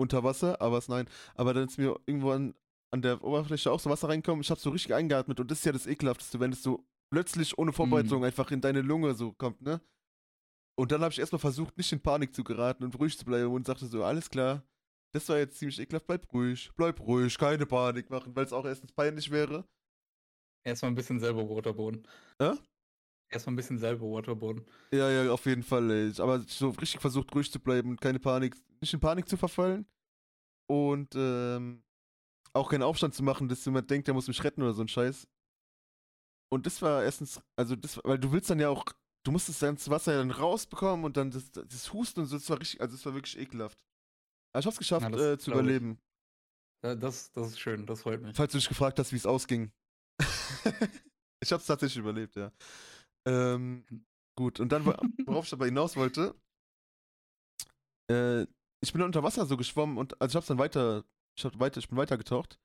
[0.00, 1.08] Unter Wasser, aber es nein.
[1.34, 2.54] Aber dann ist mir irgendwo an,
[2.94, 4.40] der Oberfläche auch so Wasser reingekommen.
[4.42, 7.58] Ich hab so richtig eingeatmet und das ist ja das Ekelhafteste, wenn es so plötzlich
[7.58, 9.80] ohne Vorbereitung einfach in deine Lunge so kommt, ne?
[10.78, 13.52] Und dann habe ich erstmal versucht, nicht in Panik zu geraten und ruhig zu bleiben
[13.52, 14.62] und sagte so, alles klar,
[15.12, 18.64] das war jetzt ziemlich ekelhaft, bleib ruhig, bleib ruhig, keine Panik machen, weil es auch
[18.64, 19.64] erstens peinlich wäre.
[20.64, 22.06] Erstmal ein bisschen selber Waterboden.
[22.40, 22.52] Hä?
[23.30, 24.64] Erstmal ein bisschen selber Waterboden.
[24.92, 26.12] Ja, ja, auf jeden Fall, ey.
[26.20, 29.86] Aber so richtig versucht, ruhig zu bleiben und keine Panik, nicht in Panik zu verfallen.
[30.70, 31.82] Und ähm,
[32.52, 34.88] auch keinen Aufstand zu machen, dass jemand denkt, der muss mich retten oder so ein
[34.88, 35.26] Scheiß.
[36.52, 38.84] Und das war erstens, also das, weil du willst dann ja auch,
[39.24, 42.36] du musst das ganze Wasser ja dann rausbekommen und dann das, das Husten und so,
[42.36, 43.76] das war richtig, also das war wirklich ekelhaft.
[44.52, 45.56] Aber ich hab's geschafft, Ja, äh, zu ich.
[45.56, 45.98] überleben.
[46.84, 48.36] Ja, Das, das ist schön, das freut mich.
[48.36, 49.72] Falls du dich gefragt hast, wie es ausging.
[51.40, 52.52] ich hab's tatsächlich überlebt, ja.
[53.26, 53.84] Ähm,
[54.36, 54.94] gut, und dann, wo-
[55.26, 56.34] worauf ich aber hinaus wollte,
[58.10, 58.42] äh,
[58.82, 61.04] ich bin unter Wasser so geschwommen und, also ich hab's dann weiter,
[61.38, 62.58] ich hab weiter, ich bin weitergetaucht.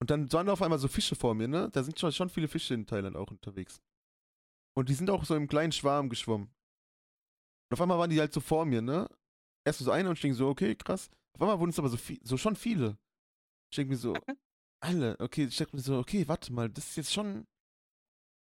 [0.00, 1.70] Und dann waren da auf einmal so Fische vor mir, ne?
[1.72, 3.80] Da sind schon, schon viele Fische in Thailand auch unterwegs.
[4.76, 6.48] Und die sind auch so im kleinen Schwarm geschwommen.
[6.48, 9.08] Und auf einmal waren die halt so vor mir, ne?
[9.66, 11.10] Erst so einer und ich denke so, okay, krass.
[11.34, 12.98] Auf einmal wurden es aber so, viel, so schon viele.
[13.72, 14.14] Ich denke mir so,
[14.80, 17.46] alle, okay, ich denke mir so, okay, warte mal, das ist jetzt schon.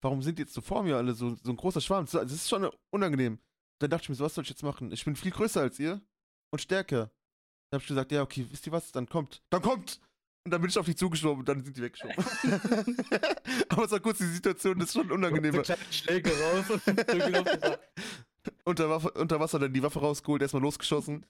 [0.03, 2.07] Warum sind die jetzt so vor mir alle so, so ein großer Schwarm?
[2.11, 3.39] Das ist schon unangenehm.
[3.81, 4.93] Dann dachte ich mir so, was soll ich jetzt machen?
[4.93, 6.01] Ich bin viel größer als ihr
[6.51, 7.11] und stärker.
[7.71, 8.93] Dann habe ich gesagt, ja, okay, wisst ihr was?
[8.93, 9.43] Dann kommt.
[9.51, 10.01] Dann kommt!
[10.47, 12.17] Und dann bin ich auf die zugeschwommen und dann sind die weggeschwommen.
[13.69, 15.63] aber es war kurz, die Situation ist schon unangenehm.
[15.63, 16.83] So Schläge raus und.
[18.65, 21.27] Unter, Waffe, unter Wasser dann die Waffe rausgeholt, erstmal losgeschossen.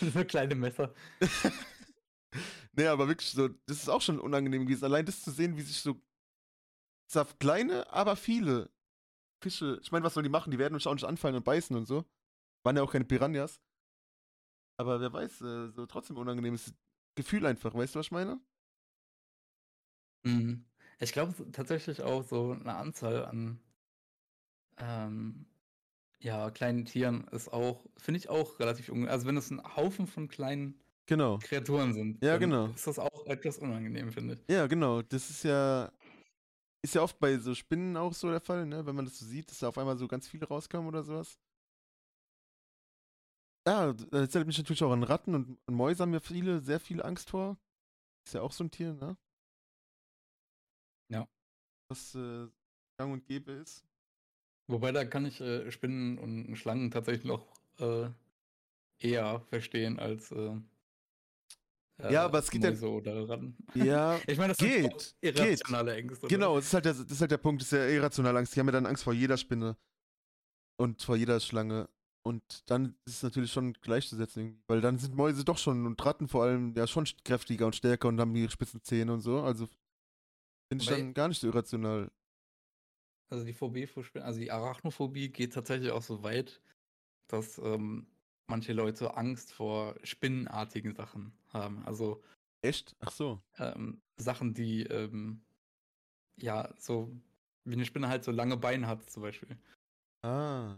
[0.00, 0.94] so kleine Messer.
[2.72, 4.84] Nee, aber wirklich so, das ist auch schon unangenehm gewesen.
[4.84, 6.00] Allein das zu sehen, wie sich so
[7.38, 8.70] kleine, aber viele
[9.42, 10.50] Fische, ich meine, was sollen die machen?
[10.50, 12.04] Die werden uns auch nicht anfallen und beißen und so.
[12.64, 13.60] Waren ja auch keine Piranhas.
[14.76, 16.74] Aber wer weiß, äh, so trotzdem unangenehmes
[17.16, 18.40] Gefühl einfach, weißt du, was ich meine?
[20.24, 20.64] Mhm.
[21.00, 23.60] Ich glaube tatsächlich auch so eine Anzahl an
[24.78, 25.46] ähm,
[26.20, 29.12] ja, kleinen Tieren ist auch, finde ich auch relativ unangenehm.
[29.12, 31.38] Also wenn es ein Haufen von kleinen Genau.
[31.38, 32.66] Kreaturen sind, Ja, genau.
[32.66, 34.54] ist das auch etwas unangenehm, finde ich.
[34.54, 35.00] Ja, genau.
[35.02, 35.90] Das ist ja,
[36.82, 38.86] ist ja oft bei so Spinnen auch so der Fall, ne?
[38.86, 41.38] Wenn man das so sieht, dass da auf einmal so ganz viele rauskommen oder sowas.
[43.66, 46.80] Ja, das erinnert mich natürlich auch an Ratten und, und Mäuse haben ja viele, sehr
[46.80, 47.58] viel Angst vor.
[48.24, 49.16] Ist ja auch so ein Tier, ne?
[51.10, 51.28] Ja.
[51.88, 52.48] Was äh,
[52.98, 53.84] gang und gäbe ist.
[54.68, 57.46] Wobei da kann ich äh, Spinnen und Schlangen tatsächlich noch
[57.78, 58.10] äh,
[58.98, 60.60] eher verstehen als äh,
[62.10, 63.56] Ja, aber es geht ja- oder Ratten.
[63.74, 66.26] Ja, Ich meine, das Geht, sind irrationale Ängste.
[66.26, 66.28] ne?
[66.28, 68.54] genau, das ist, halt der, das ist halt der Punkt, das ist ja irrationale Angst.
[68.54, 69.76] Die haben ja dann Angst vor jeder Spinne
[70.76, 71.88] und vor jeder Schlange.
[72.24, 76.28] Und dann ist es natürlich schon gleichzusetzen, weil dann sind Mäuse doch schon und Ratten
[76.28, 79.40] vor allem ja schon kräftiger und stärker und haben ihre spitzen Zähne und so.
[79.40, 79.66] Also
[80.70, 82.10] finde ich dann gar nicht so irrational.
[83.30, 86.60] Also die Phobie vor Spinnen, also die Arachnophobie geht tatsächlich auch so weit,
[87.28, 88.06] dass ähm,
[88.48, 91.82] manche Leute Angst vor spinnenartigen Sachen haben.
[91.86, 92.22] Also
[92.62, 92.96] Echt?
[93.00, 93.40] Ach so.
[93.58, 95.42] Ähm, Sachen, die, ähm,
[96.36, 97.10] ja, so
[97.64, 99.56] wie eine Spinne halt so lange Beine hat, zum Beispiel.
[100.22, 100.76] Ah.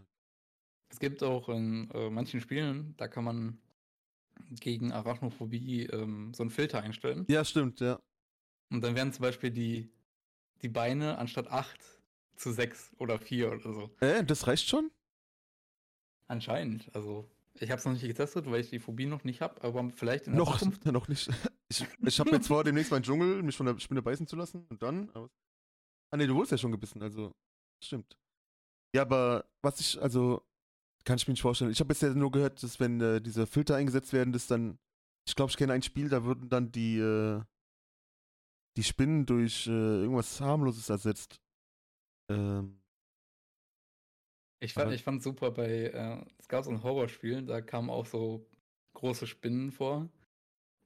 [0.89, 3.59] Es gibt auch in äh, manchen Spielen, da kann man
[4.59, 7.25] gegen Arachnophobie ähm, so einen Filter einstellen.
[7.29, 7.99] Ja, stimmt, ja.
[8.69, 9.91] Und dann werden zum Beispiel die,
[10.61, 11.79] die Beine anstatt 8
[12.35, 13.95] zu 6 oder 4 oder so.
[14.01, 14.91] Äh, das reicht schon?
[16.27, 16.93] Anscheinend.
[16.93, 17.29] Also,
[17.59, 20.27] ich habe es noch nicht getestet, weil ich die Phobie noch nicht habe, aber vielleicht
[20.27, 20.85] in der noch, Zukunft.
[20.91, 21.29] Noch nicht.
[21.69, 24.65] Ich, ich habe jetzt vor, demnächst meinen Dschungel mich von der Spinne beißen zu lassen
[24.69, 25.09] und dann.
[26.11, 27.33] Ah, ne, du wurdest ja schon gebissen, also.
[27.83, 28.17] Stimmt.
[28.95, 30.45] Ja, aber was ich, also,
[31.05, 31.71] kann ich mir nicht vorstellen.
[31.71, 34.77] Ich habe bisher nur gehört, dass wenn äh, diese Filter eingesetzt werden, dass dann.
[35.27, 36.97] Ich glaube, ich kenne ein Spiel, da würden dann die.
[36.97, 37.41] Äh,
[38.77, 41.41] die Spinnen durch äh, irgendwas harmloses ersetzt.
[42.29, 42.80] Ähm,
[44.61, 48.05] ich fand, ich fand super bei, äh, es gab so ein Horrorspiel, da kamen auch
[48.05, 48.47] so
[48.93, 50.07] große Spinnen vor.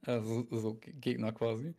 [0.06, 1.74] Also so Gegner quasi.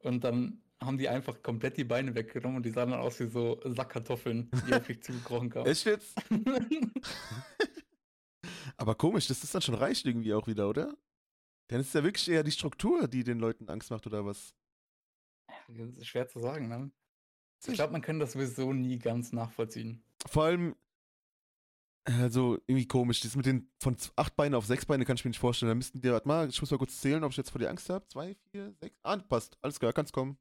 [0.00, 3.26] Und dann haben die einfach komplett die Beine weggenommen und die sahen dann aus wie
[3.26, 5.66] so Sackkartoffeln, die auf mich zugekrochen kamen.
[5.66, 6.16] Echt jetzt?
[8.76, 10.96] Aber komisch, das ist dann schon reicht irgendwie auch wieder, oder?
[11.68, 14.54] Dann ist ja wirklich eher die Struktur, die den Leuten Angst macht, oder was?
[15.68, 16.90] Ist schwer zu sagen, ne?
[17.66, 20.02] Ich glaube, man kann das sowieso nie ganz nachvollziehen.
[20.26, 20.76] Vor allem,
[22.08, 23.20] also irgendwie komisch.
[23.20, 25.70] Das mit den von acht Beinen auf sechs Beine kann ich mir nicht vorstellen.
[25.70, 27.68] Da müssten die, warte mal, ich muss mal kurz zählen, ob ich jetzt vor dir
[27.68, 28.06] Angst habe.
[28.08, 28.98] Zwei, vier, sechs.
[29.02, 29.58] Ah, passt.
[29.60, 30.38] Alles klar, kannst kommen.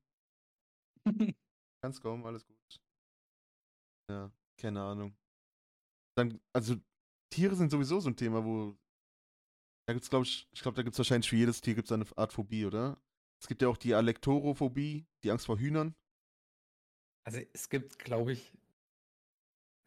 [1.82, 2.58] kannst kommen, alles gut.
[4.10, 5.16] Ja, keine Ahnung.
[6.16, 6.76] Dann, also
[7.30, 8.78] Tiere sind sowieso so ein Thema, wo.
[9.88, 12.06] Da gibt's, glaube ich, ich glaube, da gibt es wahrscheinlich für jedes Tier gibt's eine
[12.18, 13.02] Art Phobie, oder?
[13.42, 15.96] Es gibt ja auch die Alektorophobie, die Angst vor Hühnern.
[17.26, 18.54] Also es gibt, glaube ich,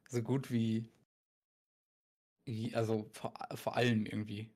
[0.08, 0.88] so gut wie
[2.74, 4.48] also vor, vor allem irgendwie.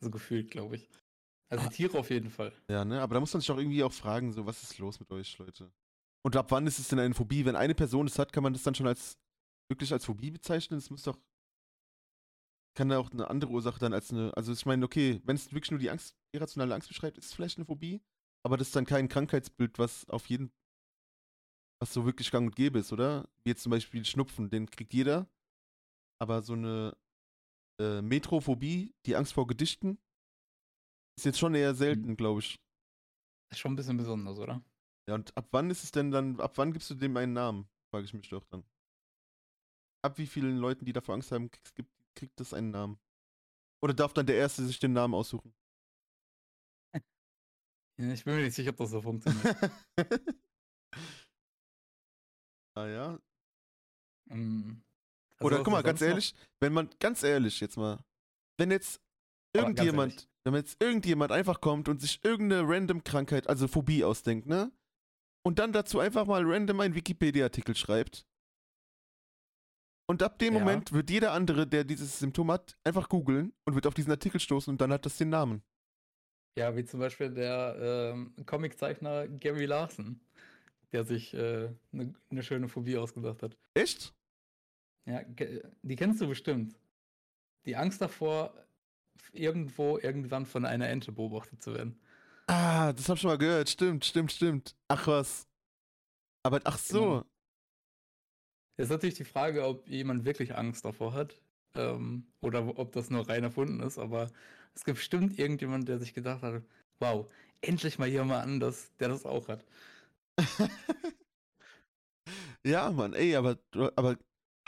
[0.00, 0.88] So gefühlt, glaube ich.
[1.50, 1.70] Also ah.
[1.70, 2.52] Tiere auf jeden Fall.
[2.70, 3.00] Ja, ne?
[3.00, 5.36] Aber da muss man sich auch irgendwie auch fragen, so, was ist los mit euch,
[5.38, 5.72] Leute?
[6.24, 7.44] Und ab wann ist es denn eine Phobie?
[7.44, 9.18] Wenn eine Person es hat, kann man das dann schon als
[9.70, 10.78] wirklich als Phobie bezeichnen?
[10.78, 11.18] Es muss doch.
[12.76, 14.36] Kann da auch eine andere Ursache dann als eine.
[14.36, 17.34] Also ich meine, okay, wenn es wirklich nur die Angst, irrationale Angst beschreibt, ist es
[17.34, 18.00] vielleicht eine Phobie.
[18.44, 20.52] Aber das ist dann kein Krankheitsbild, was auf jeden.
[21.80, 23.28] was so wirklich gang und gäbe ist, oder?
[23.42, 25.28] Wie jetzt zum Beispiel Schnupfen, den kriegt jeder.
[26.20, 26.96] Aber so eine
[27.78, 29.98] äh, Metrophobie, die Angst vor Gedichten,
[31.16, 32.60] ist jetzt schon eher selten, glaube ich.
[33.50, 34.62] Ist schon ein bisschen besonders, oder?
[35.08, 37.68] Ja, und ab wann ist es denn dann, ab wann gibst du dem einen Namen?
[37.90, 38.62] Frage ich mich doch dann.
[40.02, 42.98] Ab wie vielen Leuten, die davor Angst haben, kriegt, kriegt das einen Namen?
[43.82, 45.54] Oder darf dann der Erste sich den Namen aussuchen?
[48.00, 49.56] Ich bin mir nicht sicher, ob das so funktioniert.
[52.76, 53.18] ah ja.
[54.30, 54.84] Um,
[55.38, 56.40] also Oder guck mal, ganz ehrlich, noch?
[56.60, 57.98] wenn man, ganz ehrlich jetzt mal,
[58.58, 59.00] wenn jetzt
[59.52, 64.72] irgendjemand, wenn jetzt irgendjemand einfach kommt und sich irgendeine random Krankheit, also Phobie ausdenkt, ne?
[65.44, 68.26] Und dann dazu einfach mal random einen Wikipedia-Artikel schreibt.
[70.10, 70.60] Und ab dem ja.
[70.60, 74.40] Moment wird jeder andere, der dieses Symptom hat, einfach googeln und wird auf diesen Artikel
[74.40, 75.62] stoßen und dann hat das den Namen.
[76.58, 77.76] Ja, wie zum Beispiel der
[78.14, 80.20] ähm, Comiczeichner Gary Larson,
[80.92, 83.56] der sich eine äh, ne, ne schöne Phobie ausgedacht hat.
[83.74, 84.14] Echt?
[85.08, 85.22] Ja,
[85.82, 86.78] die kennst du bestimmt.
[87.64, 88.52] Die Angst davor,
[89.32, 91.98] irgendwo irgendwann von einer Ente beobachtet zu werden.
[92.46, 93.70] Ah, das hab ich schon mal gehört.
[93.70, 94.76] Stimmt, stimmt, stimmt.
[94.86, 95.46] Ach was.
[96.42, 97.00] Aber ach so.
[97.00, 97.24] Genau.
[98.76, 101.40] Jetzt ist natürlich die Frage, ob jemand wirklich Angst davor hat.
[101.74, 103.98] Ähm, oder ob das nur rein erfunden ist.
[103.98, 104.30] Aber
[104.74, 106.62] es gibt bestimmt irgendjemand, der sich gedacht hat,
[107.00, 107.30] wow,
[107.62, 109.64] endlich mal jemand anders, der das auch hat.
[112.64, 113.58] ja, Mann, ey, aber,
[113.96, 114.18] aber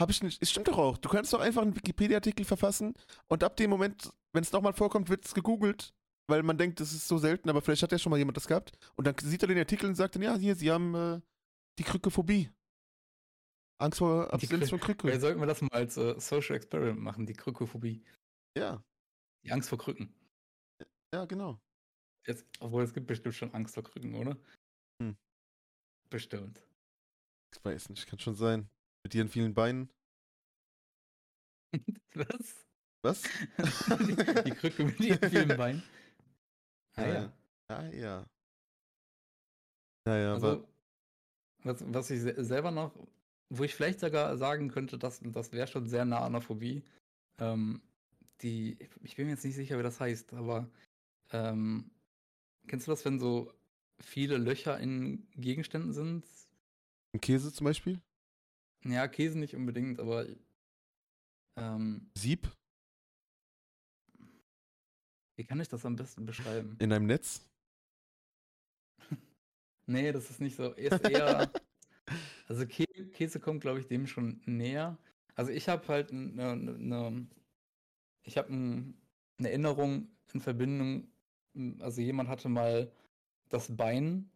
[0.00, 0.42] habe ich nicht.
[0.42, 0.96] Es stimmt doch auch.
[0.96, 2.94] Du kannst doch einfach einen Wikipedia-Artikel verfassen
[3.28, 5.92] und ab dem Moment, wenn es nochmal vorkommt, wird es gegoogelt,
[6.28, 8.48] weil man denkt, das ist so selten, aber vielleicht hat ja schon mal jemand das
[8.48, 8.72] gehabt.
[8.96, 11.20] Und dann sieht er den Artikel und sagt dann, ja, hier, sie haben äh,
[11.78, 12.50] die Krückephobie.
[13.78, 15.06] Angst vor Abstinenz von Krücke.
[15.06, 18.02] Vielleicht sollten wir das mal als äh, Social Experiment machen, die Krückephobie.
[18.56, 18.82] Ja.
[19.44, 20.14] Die Angst vor Krücken.
[21.14, 21.60] Ja, genau.
[22.26, 24.36] Jetzt, obwohl es gibt bestimmt schon Angst vor Krücken, oder?
[25.02, 25.16] Hm.
[26.10, 26.62] Bestimmt.
[27.54, 28.68] Ich weiß nicht, kann schon sein.
[29.02, 29.88] Mit ihren vielen Beinen.
[32.14, 32.66] Was?
[33.02, 33.22] Was?
[33.22, 35.82] die, die, Krücke mit ihren vielen Beinen.
[36.96, 37.32] Ah ja.
[37.68, 38.26] Ah ja.
[40.04, 40.68] Naja, also, aber.
[41.62, 42.92] Was, was ich selber noch,
[43.48, 46.82] wo ich vielleicht sogar sagen könnte, dass das wäre schon sehr nah an der Phobie.
[47.38, 47.80] Ähm,
[48.42, 50.68] die, ich bin mir jetzt nicht sicher, wie das heißt, aber
[51.30, 51.90] ähm,
[52.66, 53.52] kennst du das, wenn so
[54.00, 56.26] viele Löcher in Gegenständen sind?
[57.14, 58.00] Ein Käse zum Beispiel?
[58.84, 60.26] Ja, Käse nicht unbedingt, aber.
[61.56, 62.48] Ähm, Sieb?
[65.36, 66.76] Wie kann ich das am besten beschreiben?
[66.78, 67.46] In einem Netz?
[69.86, 70.72] Nee, das ist nicht so.
[70.74, 71.50] Ist eher.
[72.46, 74.96] also Kä Käse kommt, glaube ich, dem schon näher.
[75.34, 76.56] Also ich habe halt eine.
[76.56, 77.26] Ne, ne,
[78.22, 78.94] ich habe ein,
[79.38, 81.08] eine Erinnerung in Verbindung.
[81.80, 82.92] Also jemand hatte mal
[83.48, 84.30] das Bein.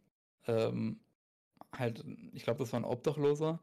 [0.46, 1.00] Ähm,
[1.72, 3.61] halt, ich glaube, das war ein Obdachloser.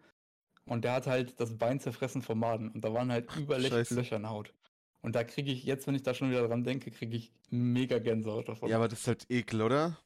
[0.66, 2.72] Und der hat halt das Bein zerfressen vom Maden.
[2.72, 4.54] Und da waren halt überall Löcher in der Haut.
[5.02, 7.98] Und da kriege ich, jetzt, wenn ich da schon wieder dran denke, kriege ich mega
[7.98, 8.70] Gänsehaut davon.
[8.70, 9.98] Ja, aber das ist halt Ekel, oder?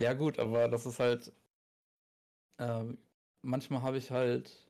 [0.00, 1.32] Ja, gut, aber das ist halt.
[2.58, 2.84] Äh,
[3.42, 4.64] manchmal habe ich halt.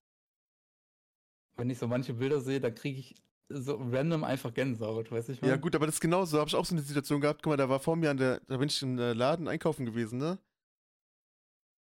[1.57, 3.17] Wenn ich so manche Bilder sehe, da kriege ich
[3.51, 5.49] so random einfach Gänsehaut, weiß ich mal.
[5.49, 6.39] Ja, gut, aber das ist genauso.
[6.39, 7.43] Habe ich auch so eine Situation gehabt.
[7.43, 8.41] Guck mal, da war vor mir an der.
[8.47, 10.39] Da bin ich im Laden einkaufen gewesen, ne?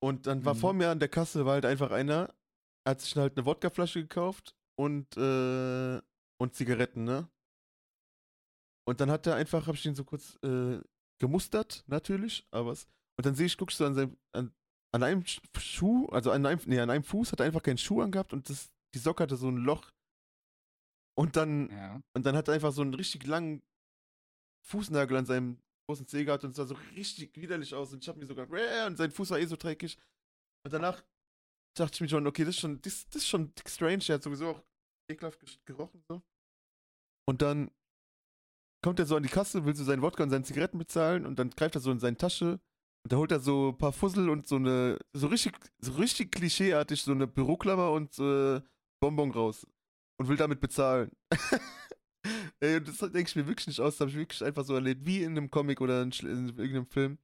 [0.04, 0.60] Und dann war mhm.
[0.60, 2.34] vor mir an der Kasse, war halt einfach einer,
[2.88, 6.02] hat sich halt eine Wodkaflasche gekauft und, äh,
[6.40, 7.30] und Zigaretten, ne?
[8.88, 10.82] Und dann hat er einfach, hab ich ihn so kurz äh,
[11.20, 12.88] gemustert, natürlich, aber was.
[13.18, 14.52] Und dann sehe ich, guckst du an seinem, an,
[14.94, 15.24] an einem
[15.58, 18.50] Schuh, also an einem, nee, an einem Fuß hat er einfach keinen Schuh angehabt und
[18.50, 19.92] das, die Socke hatte so ein Loch.
[21.16, 22.02] Und dann, ja.
[22.16, 23.62] und dann hat er einfach so einen richtig langen
[24.68, 27.94] Fußnagel an seinem großen Zeh gehabt und es sah so richtig widerlich aus.
[27.94, 28.48] Und ich hab mir sogar,
[28.88, 29.98] und sein Fuß war eh so dreckig.
[30.64, 31.04] Und danach
[31.76, 34.04] dachte ich mir schon, okay, das ist schon, das, das ist schon strange.
[34.08, 34.64] Er hat sowieso auch
[35.10, 36.22] ekelhaft gerochen, so.
[37.28, 37.72] Und dann
[38.84, 41.38] kommt er so an die Kasse, will so seinen Wodka und seine Zigaretten bezahlen und
[41.38, 42.60] dann greift er so in seine Tasche
[43.04, 46.32] und da holt er so ein paar Fussel und so eine, so richtig, so richtig
[46.32, 48.62] klischeeartig so eine Büroklammer und äh,
[49.00, 49.66] Bonbon raus
[50.20, 51.12] und will damit bezahlen.
[52.60, 55.06] Ey, das denke ich mir wirklich nicht aus, das habe ich wirklich einfach so erlebt,
[55.06, 57.18] wie in einem Comic oder in, in irgendeinem Film.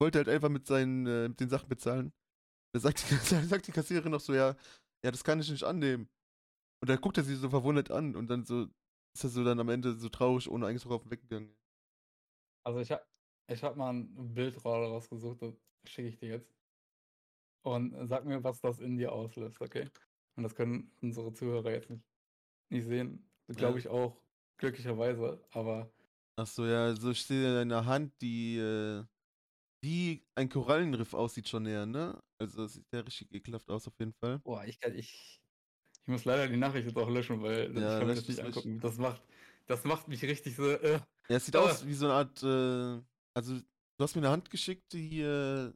[0.00, 2.12] Wollte halt einfach mit seinen, äh, mit den Sachen bezahlen.
[2.72, 3.14] Da sagt die,
[3.46, 4.56] sagt die Kassiererin noch so, ja,
[5.04, 6.08] ja, das kann ich nicht annehmen.
[6.80, 8.68] Und da guckt er sie so verwundert an und dann so,
[9.14, 11.56] ist er so dann am Ende so traurig, ohne eigentlich drauf weggegangen.
[12.64, 13.04] Also ich habe
[13.48, 15.54] ich hab mal ein Bild rausgesucht, das
[15.86, 16.54] schicke ich dir jetzt.
[17.62, 19.90] Und sag mir, was das in dir auslöst, okay?
[20.36, 22.04] Und das können unsere Zuhörer jetzt nicht,
[22.70, 23.28] nicht sehen.
[23.48, 24.20] Glaube ich auch,
[24.58, 25.90] glücklicherweise, aber.
[26.36, 29.04] Ach so, ja, so steht in deiner Hand, die äh,
[29.80, 32.20] wie ein Korallenriff aussieht schon näher, ne?
[32.38, 34.38] Also das sieht ja richtig ekelhaft aus auf jeden Fall.
[34.40, 35.40] Boah, ich kann, ich,
[36.02, 38.80] ich muss leider die Nachricht jetzt auch löschen, weil ja, ich kann das nicht angucken.
[38.80, 39.22] Das macht,
[39.66, 40.68] das macht mich richtig so.
[40.68, 41.58] Äh, ja, es sieht äh.
[41.58, 45.72] aus wie so eine Art, äh, also du hast mir eine Hand geschickt, die äh,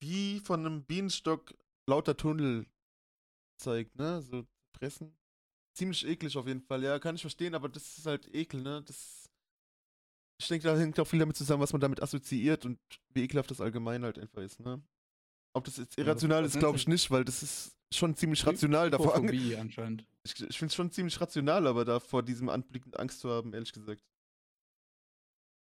[0.00, 1.54] wie von einem Bienenstock
[1.88, 2.66] lauter Tunnel
[3.60, 4.22] zeigt, ne?
[4.22, 5.16] So pressen.
[5.76, 8.82] Ziemlich eklig auf jeden Fall, ja, kann ich verstehen, aber das ist halt Ekel, ne?
[8.82, 9.17] Das.
[10.40, 12.78] Ich denke, da hängt auch viel damit zusammen, was man damit assoziiert und
[13.12, 14.80] wie ekelhaft das allgemein halt einfach ist, ne?
[15.52, 18.90] Ob das jetzt irrational ja, ist, glaube ich nicht, weil das ist schon ziemlich rational
[18.90, 19.14] davor.
[19.14, 20.04] anscheinend.
[20.24, 23.54] Ich, ich finde es schon ziemlich rational, aber da vor diesem Anblick Angst zu haben,
[23.54, 24.04] ehrlich gesagt.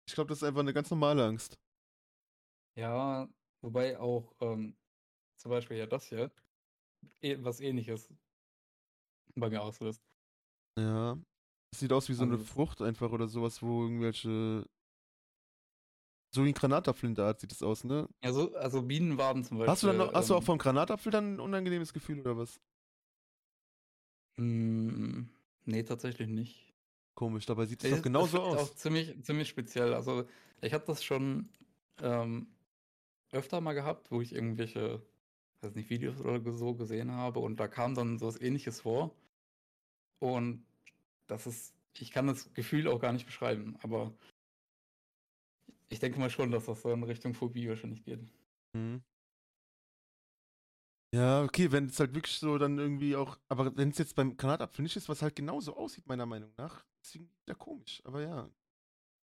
[0.08, 1.58] Ich glaube, das ist einfach eine ganz normale Angst.
[2.78, 3.28] Ja,
[3.62, 4.76] wobei auch ähm,
[5.38, 6.32] zum Beispiel ja das hier
[7.22, 8.14] eh, was ähnliches
[9.36, 10.04] bei mir auslöst.
[10.78, 11.18] Ja.
[11.72, 14.66] Es sieht aus wie so also, eine Frucht einfach oder sowas, wo irgendwelche
[16.34, 18.08] so wie ein Granatapfelart sieht es aus, ne?
[18.24, 19.72] Ja, so, also Bienenwaben zum Beispiel.
[19.72, 22.38] Hast du, dann noch, hast du auch ähm vom Granatapfel dann ein unangenehmes Gefühl oder
[22.38, 22.62] was?
[24.38, 25.24] Mm,
[25.66, 26.74] nee, tatsächlich nicht.
[27.16, 28.58] Komisch, dabei sieht es doch genauso aus.
[28.58, 29.94] Auch ziemlich, ziemlich speziell.
[29.94, 30.26] Also,
[30.62, 31.50] ich habe das schon
[32.02, 32.48] ähm,
[33.34, 35.02] öfter mal gehabt, wo ich irgendwelche,
[35.60, 39.14] weiß nicht, Videos oder so gesehen habe und da kam dann so was ähnliches vor.
[40.20, 40.66] Und
[41.32, 44.14] das ist, ich kann das Gefühl auch gar nicht beschreiben, aber
[45.90, 48.20] ich denke mal schon, dass das so in Richtung Phobie wahrscheinlich geht.
[48.74, 49.02] Mhm.
[51.14, 54.38] Ja, okay, wenn es halt wirklich so dann irgendwie auch, aber wenn es jetzt beim
[54.38, 58.50] Granatapfel nicht ist, was halt genauso aussieht, meiner Meinung nach, deswegen ja komisch, aber ja,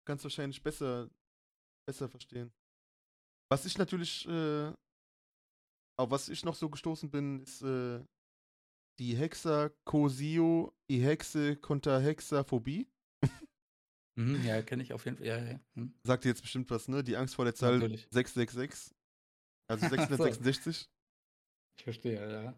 [0.06, 1.08] kannst wahrscheinlich besser,
[1.86, 2.52] besser verstehen.
[3.50, 4.72] Was ich natürlich, äh,
[5.98, 8.02] auf was ich noch so gestoßen bin, ist äh,
[8.98, 12.88] die Hexakosio Hexe Hexaphobie.
[14.14, 15.26] Mhm, ja, kenne ich auf jeden Fall.
[15.26, 15.60] Ja, ja.
[15.74, 15.94] Hm.
[16.04, 17.02] Sagt dir jetzt bestimmt was, ne?
[17.02, 18.06] Die Angst vor der Zahl Natürlich.
[18.10, 18.94] 666.
[19.68, 20.90] Also 666.
[21.78, 22.54] ich verstehe, ja.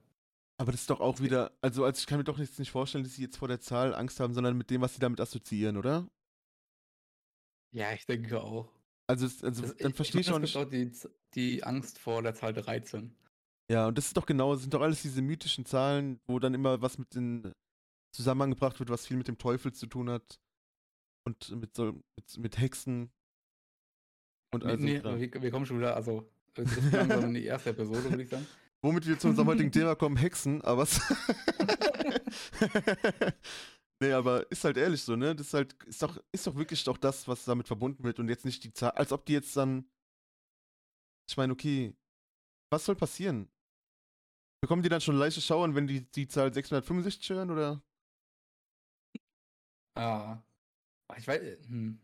[0.57, 3.05] Aber das ist doch auch wieder, also, also ich kann mir doch jetzt nicht vorstellen,
[3.05, 5.77] dass sie jetzt vor der Zahl Angst haben, sondern mit dem, was sie damit assoziieren,
[5.77, 6.09] oder?
[7.73, 8.71] Ja, ich denke auch.
[9.07, 10.57] Also, also das, dann verstehe ich, ich auch nicht.
[10.57, 10.93] Auch die,
[11.35, 13.15] die Angst vor der Zahl 13.
[13.71, 16.55] Ja, und das ist doch genau, das sind doch alles diese mythischen Zahlen, wo dann
[16.55, 17.53] immer was mit den
[18.13, 20.39] zusammengebracht wird, was viel mit dem Teufel zu tun hat.
[21.27, 23.11] Und mit so mit, mit Hexen
[24.55, 24.85] und also.
[24.85, 28.47] Nee, wir, wir, kommen schon wieder, also langsam in die erste Episode, würde ich sagen.
[28.83, 30.87] Womit wir zu unserem heutigen Thema kommen, Hexen, aber
[34.03, 35.35] Nee, aber ist halt ehrlich so, ne?
[35.35, 38.29] Das ist halt, ist doch, ist doch wirklich doch das, was damit verbunden wird und
[38.29, 39.89] jetzt nicht die Zahl, als ob die jetzt dann.
[41.29, 41.95] Ich meine, okay,
[42.71, 43.49] was soll passieren?
[44.65, 47.83] Bekommen die dann schon leichte Schauern, wenn die die Zahl 665 hören, oder?
[49.95, 50.39] Ah.
[51.19, 52.01] Ich weiß, hm.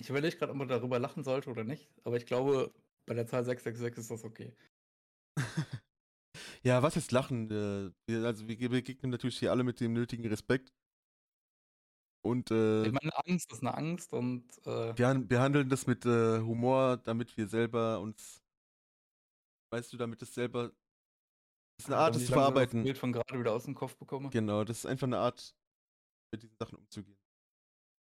[0.00, 2.74] Ich überlege gerade, ob man darüber lachen sollte oder nicht, aber ich glaube,
[3.06, 4.56] bei der Zahl 666 ist das okay.
[6.64, 7.48] ja, was ist Lachen?
[7.48, 10.72] Äh, wir, also wir begegnen natürlich hier alle mit dem nötigen Respekt.
[12.22, 16.40] Und äh, ich meine, Angst ist eine Angst und äh, wir behandeln das mit äh,
[16.40, 18.42] Humor, damit wir selber uns,
[19.70, 20.72] weißt du, damit es selber,
[21.82, 22.80] das ist eine Art, das zu verarbeiten.
[22.80, 24.30] Das Bild von gerade wieder aus dem Kopf bekomme.
[24.30, 25.54] Genau, das ist einfach eine Art,
[26.32, 27.18] mit diesen Sachen umzugehen,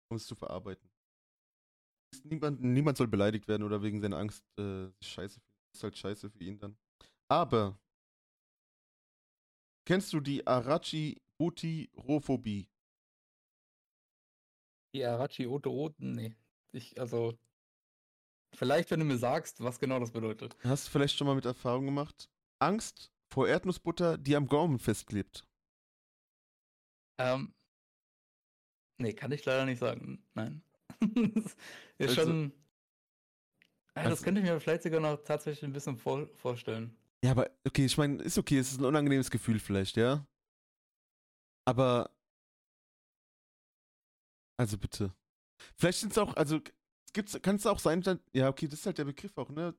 [0.10, 0.90] um es zu verarbeiten.
[2.24, 5.42] Niemand, niemand soll beleidigt werden oder wegen seiner Angst äh, scheiße.
[5.74, 6.78] Ist halt scheiße für ihn dann.
[7.28, 7.78] Aber
[9.86, 12.70] kennst du die Arachi Butirophobie?
[14.94, 16.34] Die Arachi Oto Nee.
[16.72, 17.38] Ich, also.
[18.54, 20.56] Vielleicht, wenn du mir sagst, was genau das bedeutet.
[20.64, 22.30] Hast du vielleicht schon mal mit Erfahrung gemacht?
[22.60, 25.46] Angst vor Erdnussbutter, die am Gaumen festklebt.
[27.18, 27.54] Ähm.
[28.98, 30.24] Nee, kann ich leider nicht sagen.
[30.36, 30.64] Nein.
[31.02, 31.58] ist
[32.00, 32.54] also, schon.
[33.94, 36.96] Also, das könnte ich mir vielleicht sogar noch tatsächlich ein bisschen vor, vorstellen.
[37.26, 40.26] Ja, aber okay, ich meine, ist okay, es ist ein unangenehmes Gefühl vielleicht, ja?
[41.66, 42.10] Aber.
[44.58, 45.14] Also bitte.
[45.76, 46.62] Vielleicht sind es auch, also
[47.42, 49.76] kann es auch sein, dass, ja, okay, das ist halt der Begriff auch, ne?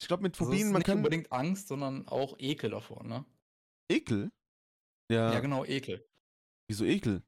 [0.00, 0.98] Ich glaube, mit also, Phobien, also man nicht kann.
[0.98, 3.24] Nicht unbedingt Angst, sondern auch Ekel davor, ne?
[3.90, 4.30] Ekel?
[5.10, 5.32] Ja.
[5.32, 6.06] Ja, genau, Ekel.
[6.68, 7.22] Wieso Ekel?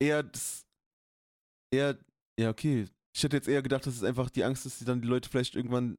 [0.00, 0.66] Eher das.
[1.72, 1.98] Eher.
[2.38, 2.86] Ja, okay.
[3.14, 5.28] Ich hätte jetzt eher gedacht, dass es einfach die Angst ist, dass dann die Leute
[5.28, 5.96] vielleicht irgendwann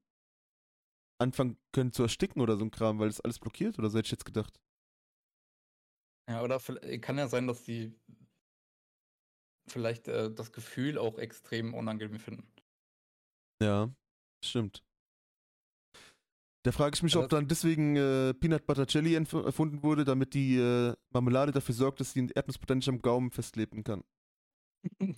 [1.19, 4.07] anfangen können zu ersticken oder so ein Kram, weil es alles blockiert oder so hätte
[4.07, 4.59] ich jetzt gedacht.
[6.29, 6.59] Ja, oder
[6.99, 7.95] kann ja sein, dass die
[9.67, 12.51] vielleicht äh, das Gefühl auch extrem unangenehm finden.
[13.61, 13.91] Ja,
[14.43, 14.83] stimmt.
[16.63, 20.57] Da frage ich mich, ob dann deswegen äh, Peanut Butter Jelly erfunden wurde, damit die
[20.57, 24.03] äh, Marmelade dafür sorgt, dass die Erdnussbutter nicht am Gaumen festleben kann.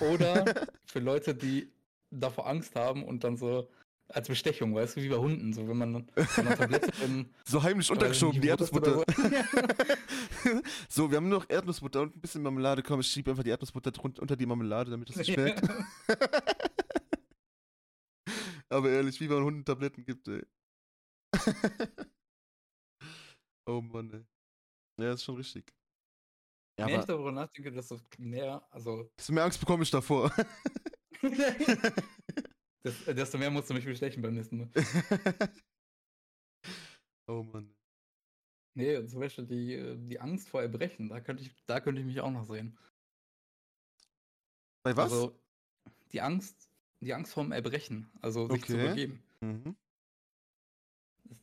[0.00, 1.70] Oder für Leute, die
[2.10, 3.68] davor Angst haben und dann so
[4.08, 7.90] als Bestechung, weißt du, wie bei Hunden, so wenn man eine Tablette in, So heimlich
[7.90, 8.94] untergeschoben, die Erdnussbutter.
[8.94, 9.04] So.
[10.88, 11.10] so.
[11.10, 12.82] wir haben nur noch Erdnussbutter und ein bisschen Marmelade.
[12.82, 15.62] Komm, ich schiebe einfach die Erdnussbutter unter die Marmelade, damit es nicht schmeckt.
[18.68, 20.42] Aber ehrlich, wie man Hunden Tabletten gibt, ey.
[23.66, 24.24] oh Mann, ey.
[25.04, 25.72] Ja, ist schon richtig.
[26.78, 29.10] Ja, mehr ich darüber nachdenke, desto mehr, also.
[29.18, 30.32] Desto mehr Angst bekomme ich davor.
[32.82, 34.70] Das, äh, desto mehr musst du mich bestechen beim nächsten Mal.
[37.28, 37.74] oh Mann.
[38.74, 42.06] Nee, zum Beispiel die, äh, die Angst vor Erbrechen, da könnte ich, da könnte ich
[42.06, 42.78] mich auch noch sehen.
[44.82, 45.12] Bei was?
[45.12, 45.38] Also,
[46.12, 46.70] die Angst,
[47.00, 48.72] die Angst vorm Erbrechen, also sich okay.
[48.72, 49.22] zu übergeben.
[49.40, 49.76] Mhm.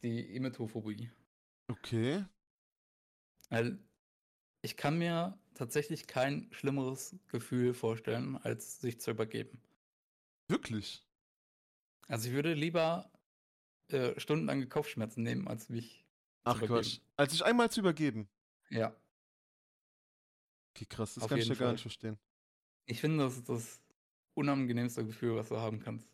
[0.08, 1.12] Die Emetophobie.
[1.68, 2.24] Okay.
[3.50, 3.78] Weil
[4.62, 9.62] ich kann mir tatsächlich kein schlimmeres Gefühl vorstellen, als sich zu übergeben.
[10.48, 11.06] Wirklich?
[12.08, 13.12] Also ich würde lieber
[13.90, 16.06] äh, stundenlange Kopfschmerzen nehmen, als mich.
[16.46, 17.02] Ach Quatsch.
[17.18, 18.30] Als sich einmal zu übergeben.
[18.70, 18.96] Ja.
[20.74, 22.18] Okay, krass, das Auf kann ich ja gar nicht verstehen.
[22.86, 23.82] Ich finde, das ist das
[24.36, 26.08] unangenehmste Gefühl, was du haben kannst.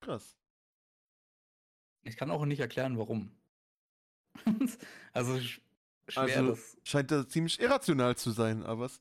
[0.00, 0.36] Krass.
[2.04, 3.30] Ich kann auch nicht erklären, warum.
[5.12, 6.76] also schwer also, das.
[6.84, 9.00] Scheint das ziemlich irrational zu sein, aber was?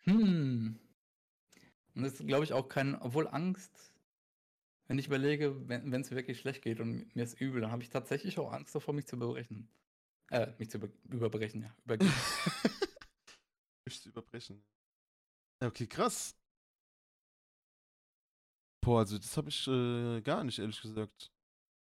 [0.00, 0.78] Hm.
[1.94, 3.94] Und das ist, glaube ich, auch kein, obwohl Angst
[4.86, 7.88] wenn ich überlege, wenn es wirklich schlecht geht und mir ist übel, dann habe ich
[7.88, 9.68] tatsächlich auch Angst davor, mich zu überbrechen.
[10.30, 11.74] Äh, mich zu über überbrechen, ja.
[11.84, 12.12] Übergeben.
[13.84, 14.62] mich zu überbrechen.
[15.60, 16.36] Okay, krass.
[18.82, 21.32] Boah, also das habe ich äh, gar nicht, ehrlich gesagt.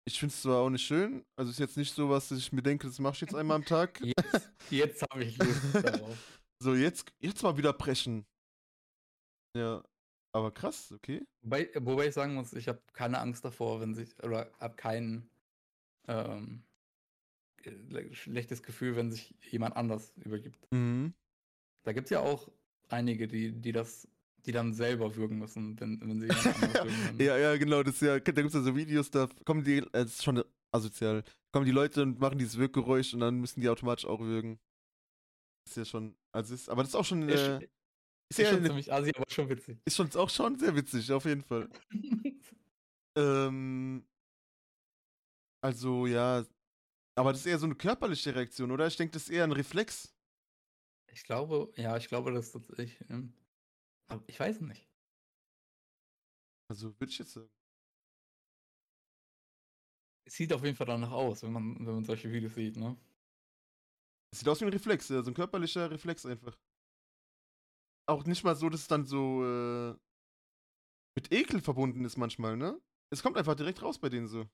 [0.08, 2.52] Ich finde es zwar auch nicht schön, also ist jetzt nicht so was, dass ich
[2.52, 4.00] mir denke, das mache ich jetzt einmal am Tag.
[4.06, 6.40] Jetzt, jetzt habe ich Lust darauf.
[6.62, 8.26] So, jetzt, jetzt mal wieder brechen.
[9.58, 9.84] Ja,
[10.32, 11.26] aber krass, okay.
[11.42, 15.30] Wobei, wobei ich sagen muss, ich habe keine Angst davor, wenn sich, oder habe kein
[16.08, 16.64] ähm,
[18.12, 20.72] schlechtes Gefühl, wenn sich jemand anders übergibt.
[20.72, 21.14] Mhm.
[21.84, 22.52] Da gibt es ja auch
[22.90, 24.08] einige, die, die das,
[24.46, 27.20] die dann selber würgen müssen, wenn, wenn sie würgen.
[27.20, 29.84] ja, ja, genau, das ja, da gibt es ja so Videos, da kommen die, äh,
[29.92, 33.70] das ist schon asozial, kommen die Leute und machen dieses Wirkgeräusch und dann müssen die
[33.70, 34.60] automatisch auch würgen.
[35.66, 37.60] Das ist ja schon, also ist, aber das ist auch schon, äh,
[38.30, 39.80] ist, ist schon eine, ziemlich assi, aber schon witzig.
[39.86, 41.70] Ist schon auch schon sehr witzig, auf jeden Fall.
[43.18, 44.06] ähm,
[45.64, 46.46] also ja,
[47.18, 48.86] aber das ist eher so eine körperliche Reaktion, oder?
[48.88, 50.14] Ich denke, das ist eher ein Reflex.
[51.12, 53.00] Ich glaube, ja, ich glaube, das ist ich,
[54.10, 54.88] ähm, ich weiß nicht.
[56.70, 57.50] Also würde ich jetzt sagen.
[60.28, 62.98] sieht auf jeden Fall danach aus, wenn man, wenn man solche Videos sieht, ne?
[64.32, 66.58] Es sieht aus wie ein Reflex, so ein körperlicher Reflex einfach.
[68.08, 69.98] Auch nicht mal so, dass es dann so äh,
[71.16, 72.80] mit Ekel verbunden ist manchmal, ne?
[73.12, 74.50] Es kommt einfach direkt raus bei denen so.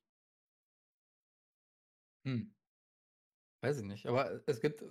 [2.25, 2.53] Hm.
[3.63, 4.05] Weiß ich nicht.
[4.05, 4.83] Aber es gibt,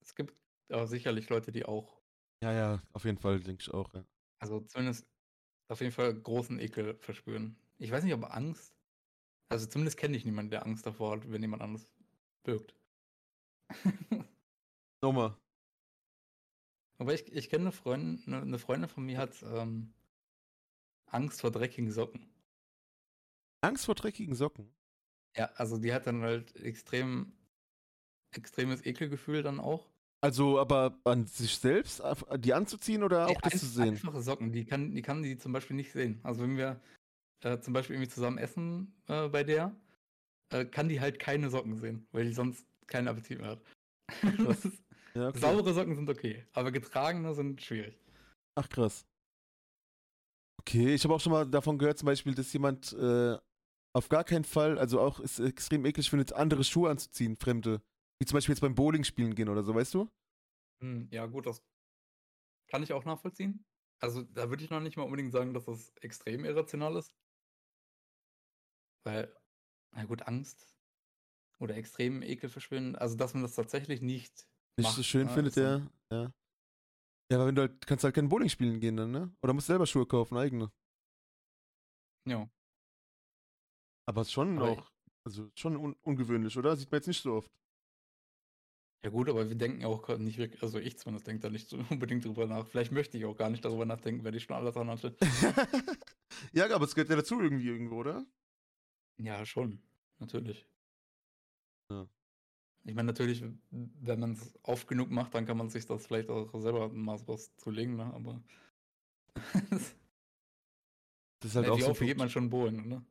[0.00, 0.34] es gibt
[0.70, 2.00] aber sicherlich Leute, die auch,
[2.44, 4.04] Ja, ja, auf jeden Fall, denke ich auch, ja.
[4.38, 5.06] also zumindest
[5.68, 7.56] auf jeden Fall großen Ekel verspüren.
[7.78, 8.76] Ich weiß nicht, ob Angst.
[9.48, 11.90] Also zumindest kenne ich niemanden, der Angst davor hat, wenn jemand anderes
[12.42, 12.74] birgt.
[15.02, 15.38] Nochmal.
[16.98, 19.94] Aber ich, ich kenne eine Freundin, eine, eine Freundin von mir hat ähm,
[21.06, 22.30] Angst vor dreckigen Socken.
[23.62, 24.70] Angst vor dreckigen Socken.
[25.34, 27.32] Ja, also die hat dann halt extrem,
[28.32, 29.93] extremes Ekelgefühl dann auch.
[30.24, 32.02] Also, aber an sich selbst,
[32.38, 33.88] die anzuziehen oder auch das ein- zu sehen?
[33.90, 36.18] Einfache Socken, die kann, die kann die zum Beispiel nicht sehen.
[36.22, 36.80] Also wenn wir
[37.42, 39.76] äh, zum Beispiel irgendwie zusammen essen äh, bei der,
[40.50, 43.62] äh, kann die halt keine Socken sehen, weil die sonst keinen Appetit mehr hat.
[44.42, 44.82] Das ist,
[45.14, 45.40] Ja, okay.
[45.40, 48.00] saubere Socken sind okay, aber getragene sind schwierig.
[48.54, 49.04] Ach krass.
[50.62, 53.36] Okay, ich habe auch schon mal davon gehört, zum Beispiel, dass jemand äh,
[53.94, 57.82] auf gar keinen Fall, also auch es extrem eklig findet, andere Schuhe anzuziehen, fremde.
[58.20, 60.10] Wie zum Beispiel jetzt beim Bowling spielen gehen oder so, weißt du?
[60.80, 61.62] Hm, ja, gut, das
[62.68, 63.64] kann ich auch nachvollziehen.
[64.00, 67.14] Also da würde ich noch nicht mal unbedingt sagen, dass das extrem irrational ist.
[69.04, 69.34] Weil,
[69.92, 70.76] na gut, Angst
[71.58, 74.46] oder extremen Ekel verschwinden, also dass man das tatsächlich nicht
[74.78, 76.22] Nicht macht, so schön ne, findet, dann- ja.
[76.24, 76.32] Ja,
[77.30, 79.34] ja aber wenn du halt, kannst halt kein Bowling spielen gehen dann, ne?
[79.42, 80.70] Oder musst selber Schuhe kaufen, eigene.
[82.26, 82.48] Ja.
[84.06, 84.90] Aber es ist schon Aber auch,
[85.26, 86.76] also schon un ungewöhnlich, oder?
[86.76, 87.50] Sieht man jetzt nicht so oft.
[89.04, 91.76] Ja gut, aber wir denken auch nicht wirklich, also ich zumindest denke da nicht so
[91.90, 92.66] unbedingt drüber nach.
[92.66, 95.14] Vielleicht möchte ich auch gar nicht darüber nachdenken, wenn ich schon alles anhatte.
[96.52, 98.24] ja, aber es gehört ja dazu irgendwie irgendwo, oder?
[99.18, 99.78] Ja, schon,
[100.18, 100.66] natürlich.
[101.90, 102.08] Ja.
[102.86, 106.30] Ich meine, natürlich, wenn man es oft genug macht, dann kann man sich das vielleicht
[106.30, 108.04] auch selber mal sowas zulegen, ne?
[108.14, 108.42] Aber
[111.40, 113.04] Das ist halt Ja, auch wie so oft geht man schon Bohlen, ne?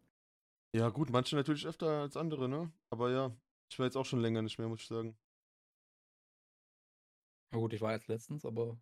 [0.76, 2.72] Ja, gut, manche natürlich öfter als andere, ne?
[2.90, 3.32] Aber ja,
[3.70, 5.16] ich war jetzt auch schon länger nicht mehr, muss ich sagen.
[7.54, 8.76] Ja gut, ich war jetzt letztens, aber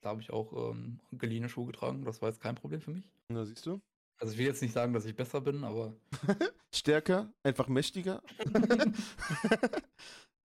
[0.00, 2.06] da habe ich auch ähm, geliehene Schuhe getragen.
[2.06, 3.12] Das war jetzt kein Problem für mich.
[3.28, 3.78] Na, siehst du?
[4.18, 5.94] Also ich will jetzt nicht sagen, dass ich besser bin, aber
[6.74, 8.22] Stärker, einfach mächtiger.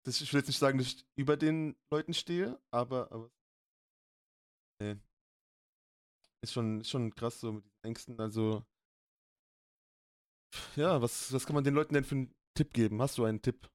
[0.03, 3.29] das, ich will jetzt nicht sagen, dass ich über den Leuten stehe, aber, aber
[4.81, 4.95] nee.
[6.41, 8.19] Ist schon, ist schon krass so mit diesen Ängsten.
[8.19, 8.65] Also,
[10.75, 12.99] ja, was, was kann man den Leuten denn für einen Tipp geben?
[13.03, 13.69] Hast du einen Tipp?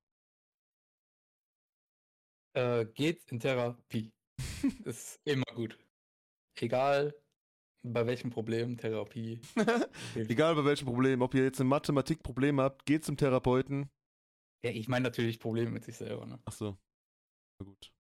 [2.55, 4.13] Äh, geht in Therapie.
[4.85, 5.79] Ist immer gut.
[6.57, 7.15] Egal
[7.83, 9.41] bei welchem Problem, Therapie.
[10.15, 13.91] Egal bei welchem Problem, ob ihr jetzt ein Mathematikproblem habt, geht zum Therapeuten.
[14.63, 16.39] Ja, ich meine natürlich Probleme mit sich selber, ne?
[16.45, 16.77] Ach so.
[17.59, 17.93] Na gut.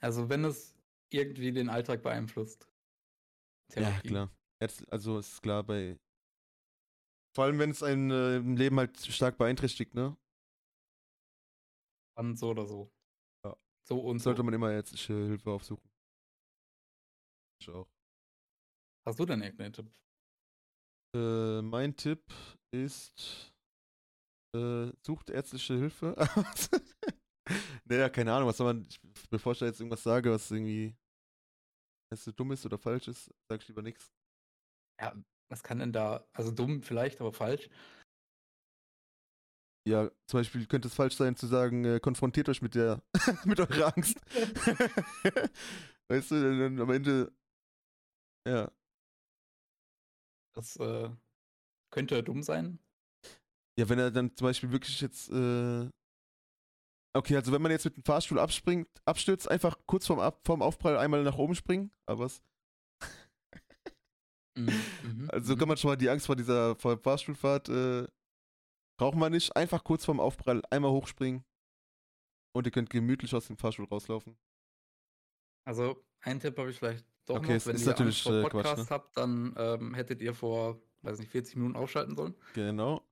[0.00, 0.74] Also wenn es
[1.10, 2.66] irgendwie den Alltag beeinflusst.
[3.74, 4.30] Ja, klar.
[4.60, 5.98] Jetzt, also ist klar bei.
[7.34, 10.16] Vor allem, wenn es einen äh, im Leben halt stark beeinträchtigt, ne?
[12.16, 12.90] Dann so oder so.
[13.90, 14.44] So und Sollte so.
[14.44, 15.90] man immer ärztliche Hilfe aufsuchen.
[17.60, 17.88] Ich auch.
[19.06, 19.90] Hast du denn irgendeinen Tipp?
[21.16, 22.22] Äh, mein Tipp
[22.72, 23.52] ist,
[24.54, 26.14] äh, sucht ärztliche Hilfe.
[27.84, 30.94] naja, keine Ahnung, was soll man, ich, bevor ich da jetzt irgendwas sage, was irgendwie
[32.12, 34.12] weißt du, dumm ist oder falsch ist, sag ich lieber nichts.
[35.00, 35.14] Ja,
[35.48, 37.68] was kann denn da, also dumm vielleicht, aber falsch.
[39.88, 43.02] Ja, zum Beispiel könnte es falsch sein zu sagen, äh, konfrontiert euch mit der,
[43.44, 44.20] mit eurer Angst.
[46.08, 47.32] weißt du, dann, am Ende,
[48.46, 48.70] ja,
[50.54, 51.10] Das äh,
[51.90, 52.78] könnte dumm sein.
[53.78, 55.88] Ja, wenn er dann zum Beispiel wirklich jetzt, äh
[57.12, 60.62] Okay, also wenn man jetzt mit dem Fahrstuhl abspringt, abstürzt, einfach kurz vorm, Ab vorm
[60.62, 62.40] Aufprall einmal nach oben springen, aber was?
[64.56, 64.66] Mhm,
[65.02, 65.58] mhm, Also mhm.
[65.58, 68.06] kann man schon mal die Angst vor dieser vor Fahrstuhlfahrt, äh,
[69.00, 69.56] braucht man nicht.
[69.56, 71.42] Einfach kurz vorm Aufprall einmal hochspringen
[72.52, 74.36] und ihr könnt gemütlich aus dem Fahrstuhl rauslaufen.
[75.64, 77.66] Also, einen Tipp habe ich vielleicht doch Okay, noch.
[77.66, 80.82] Wenn ist ihr natürlich, Angst vor äh, Quatsch, Podcast habt, dann ähm, hättet ihr vor,
[81.02, 82.34] weiß nicht, 40 Minuten ausschalten sollen.
[82.54, 83.02] Genau.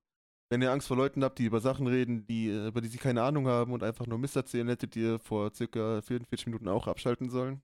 [0.51, 2.97] Wenn ihr Angst vor Leuten habt, die über Sachen reden, die, äh, über die sie
[2.97, 6.87] keine Ahnung haben und einfach nur Mist erzählen, hättet ihr vor circa 44 Minuten auch
[6.87, 7.63] abschalten sollen.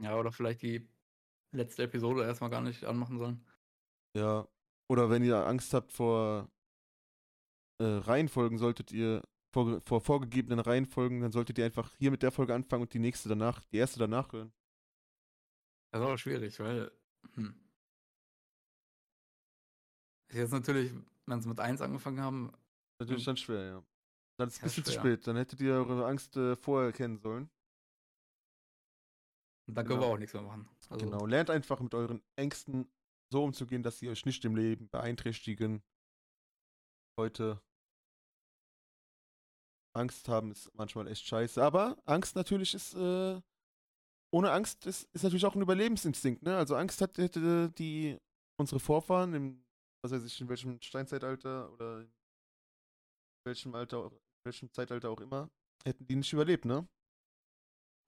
[0.00, 0.88] Ja, oder vielleicht die
[1.50, 3.44] letzte Episode erstmal gar nicht anmachen sollen.
[4.16, 4.46] Ja.
[4.88, 6.48] Oder wenn ihr Angst habt vor
[7.78, 9.22] äh, Reihenfolgen, solltet ihr
[9.52, 12.98] vor, vor vorgegebenen Reihenfolgen, dann solltet ihr einfach hier mit der Folge anfangen und die
[12.98, 14.52] nächste danach, die erste danach hören.
[15.92, 16.92] Das ist aber schwierig, weil.
[17.34, 17.54] Hm.
[20.28, 20.92] Ist jetzt natürlich
[21.26, 22.52] wenn sie mit 1 angefangen haben,
[22.98, 23.84] Natürlich dann schwer, ja.
[24.38, 25.26] Dann ist es ein bisschen zu spät.
[25.26, 27.50] Dann hättet ihr eure Angst äh, vorher kennen sollen.
[29.66, 30.10] dann können Genau.
[30.10, 30.68] wir auch nichts mehr machen.
[30.88, 31.26] Also, Genau.
[31.26, 32.88] Lernt einfach mit euren Ängsten
[33.30, 35.82] so umzugehen, dass sie euch nicht im Leben beeinträchtigen.
[37.18, 37.60] Heute.
[39.96, 41.62] Angst haben ist manchmal echt scheiße.
[41.62, 43.40] Aber Angst natürlich ist, äh,
[44.32, 46.56] ohne Angst ist, ist natürlich auch ein Überlebensinstinkt, ne?
[46.56, 48.18] Also Angst hat, hätte die,
[48.60, 49.64] unsere Vorfahren im,
[50.02, 52.12] was weiß ich, in welchem Steinzeitalter oder in
[53.44, 55.50] welchem Alter, in welchem Zeitalter auch immer,
[55.84, 56.86] hätten die nicht überlebt, ne?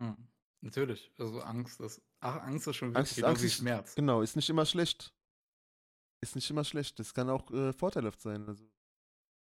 [0.01, 0.29] hm,
[0.61, 1.11] natürlich.
[1.19, 3.95] Also Angst ist, ach, Angst ist schon Angst- wirklich Angst ist- Schmerz.
[3.95, 5.13] Genau, ist nicht immer schlecht.
[6.21, 6.99] Ist nicht immer schlecht.
[6.99, 8.47] Das kann auch äh, vorteilhaft sein.
[8.49, 8.69] Also,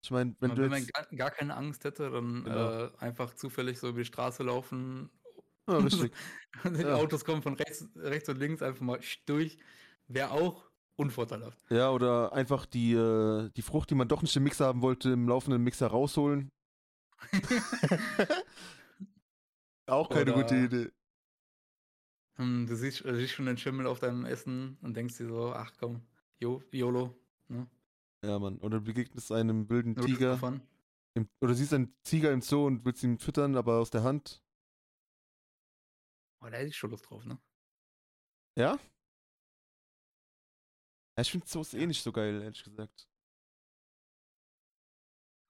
[0.02, 2.84] ich meine, wenn wenn man gar, gar keine Angst hätte, dann Genau.
[2.86, 5.10] äh, einfach zufällig so über die Straße laufen.
[5.68, 6.12] Ja, richtig.
[6.64, 6.94] Und die Ja.
[6.96, 9.58] Autos kommen von rechts, rechts und links einfach mal durch.
[10.08, 11.58] Wäre auch unvorteilhaft.
[11.70, 15.10] Ja, oder einfach die, äh, die Frucht, die man doch nicht im Mixer haben wollte,
[15.12, 16.50] im laufenden Mixer rausholen.
[19.86, 20.90] auch keine gute Oder- Idee.
[22.36, 25.72] Hm, du siehst, siehst schon den Schimmel auf deinem Essen und denkst dir so, ach
[25.78, 26.02] komm,
[26.40, 27.14] YOLO.
[27.48, 27.66] Ne?
[28.24, 28.58] Ja, Mann.
[28.58, 30.32] Oder du begegnest einem wilden das Tiger.
[30.32, 30.62] davon.
[31.14, 34.42] Im, oder siehst einen Tiger im Zoo und willst ihn füttern, aber aus der Hand.
[36.40, 37.38] Oh, da hätte ich schon Lust drauf, ne?
[38.56, 38.78] Ja?
[41.16, 43.08] Ja, ich finde Zoos eh nicht so geil, ehrlich gesagt.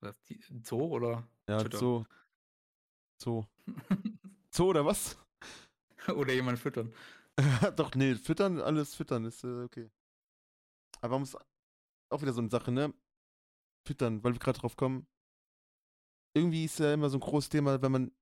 [0.01, 0.19] Das
[0.65, 1.29] Zoo oder?
[1.49, 1.81] Ja, Füttern.
[1.81, 2.05] Zoo.
[3.19, 3.45] Zoo.
[4.51, 5.17] Zoo oder was?
[6.09, 6.93] oder jemand füttern.
[7.77, 9.91] Doch, nee, füttern, alles füttern ist äh, okay.
[11.01, 11.37] Aber man muss
[12.13, 12.95] auch wieder so eine Sache, ne?
[13.87, 15.07] Füttern, weil wir gerade drauf kommen.
[16.35, 18.13] Irgendwie ist ja immer so ein großes Thema, wenn man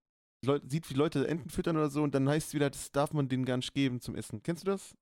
[0.44, 3.12] Leute, sieht, wie Leute Enten füttern oder so, und dann heißt es wieder, das darf
[3.12, 4.42] man denen gar nicht geben zum Essen.
[4.42, 4.96] Kennst du das?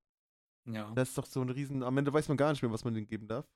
[0.69, 0.93] Ja.
[0.95, 1.83] Das ist doch so ein Riesen.
[1.83, 3.47] Am Ende weiß man gar nicht mehr, was man denen geben darf.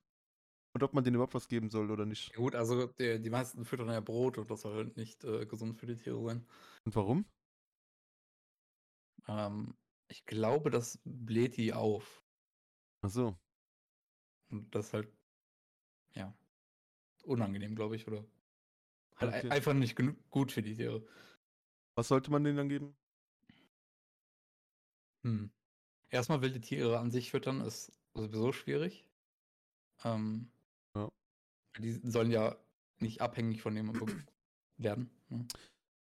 [0.75, 2.31] Und ob man denen überhaupt was geben soll oder nicht.
[2.31, 5.45] Ja, Gut, also die, die meisten füttern ja Brot und das soll halt nicht äh,
[5.45, 6.47] gesund für die Tiere sein.
[6.87, 7.27] Und warum?
[9.29, 9.75] Ähm,
[10.09, 12.23] ich glaube, das bläht die auf.
[13.05, 13.37] Ach so.
[14.51, 15.13] Und das ist halt,
[16.15, 16.33] ja,
[17.25, 18.25] unangenehm, glaube ich, oder?
[19.17, 19.49] Halt Okay.
[19.49, 21.07] ei- einfach nicht genug gut für die Tiere.
[21.95, 22.97] Was sollte man denen dann geben?
[25.25, 25.51] Hm.
[26.11, 29.07] Erstmal wilde Tiere an sich füttern ist sowieso schwierig.
[30.05, 30.51] Ähm,
[30.95, 31.11] Ja.
[31.79, 32.57] Die sollen ja
[32.99, 33.93] nicht abhängig von dem
[34.77, 35.11] werden.
[35.29, 35.47] Ne?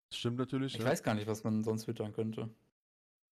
[0.10, 0.74] Das stimmt natürlich.
[0.74, 0.86] Ich ja.
[0.86, 2.50] weiß gar nicht, was man sonst füttern könnte.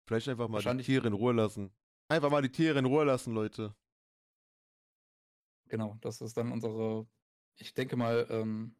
[0.06, 1.70] Vielleicht einfach mal die Tiere in Ruhe lassen.
[2.08, 3.74] Einfach mal die Tiere in Ruhe lassen, Leute.
[5.70, 7.06] Genau, das ist dann unsere,
[7.56, 8.74] ich denke mal, ähm,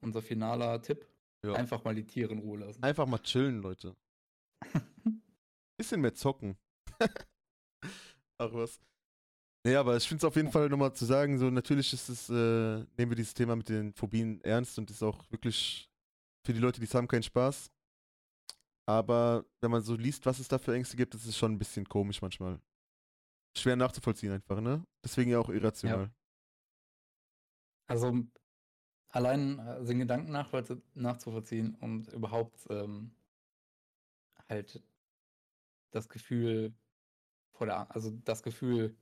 [0.00, 1.06] unser finaler Tipp.
[1.44, 1.52] Ja.
[1.52, 2.82] Einfach mal die Tiere in Ruhe lassen.
[2.82, 3.96] Einfach mal chillen, Leute.
[5.76, 6.56] Bisschen mehr zocken.
[8.38, 8.80] Ach was.
[9.64, 12.28] Nee, aber ich finde es auf jeden Fall nochmal zu sagen, so natürlich ist es,
[12.28, 15.88] äh, nehmen wir dieses Thema mit den Phobien ernst und ist auch wirklich
[16.44, 17.70] für die Leute, die es haben, kein Spaß.
[18.88, 21.58] Aber wenn man so liest, was es da für Ängste gibt, ist es schon ein
[21.58, 22.60] bisschen komisch manchmal.
[23.56, 24.84] Schwer nachzuvollziehen einfach, ne?
[25.04, 26.10] Deswegen ja auch irrational.
[27.86, 28.24] Also
[29.10, 30.32] allein äh, den Gedanken
[30.94, 33.12] nachzuvollziehen und überhaupt ähm,
[34.48, 34.82] halt
[35.90, 36.74] das Gefühl
[37.52, 38.96] vor der, also das Gefühl,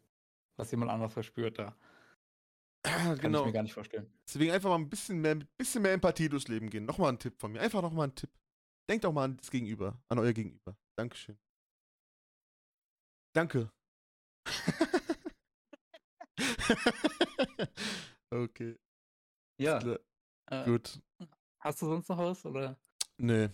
[0.57, 1.77] was jemand anders verspürt, da
[2.83, 3.45] kann ich genau.
[3.45, 4.11] mir gar nicht vorstellen.
[4.27, 6.87] Deswegen einfach mal ein bisschen mehr, bisschen mehr Empathie durchs Leben gehen.
[6.87, 7.61] Nochmal ein Tipp von mir.
[7.61, 8.31] Einfach nochmal ein Tipp.
[8.89, 10.77] Denkt auch mal an das Gegenüber, an euer Gegenüber.
[10.97, 11.37] Dankeschön.
[13.35, 13.71] Danke.
[18.31, 18.77] okay,
[19.59, 19.99] Ja,
[20.51, 21.01] äh, gut.
[21.61, 22.79] hast du sonst noch was oder?
[23.19, 23.49] Nee.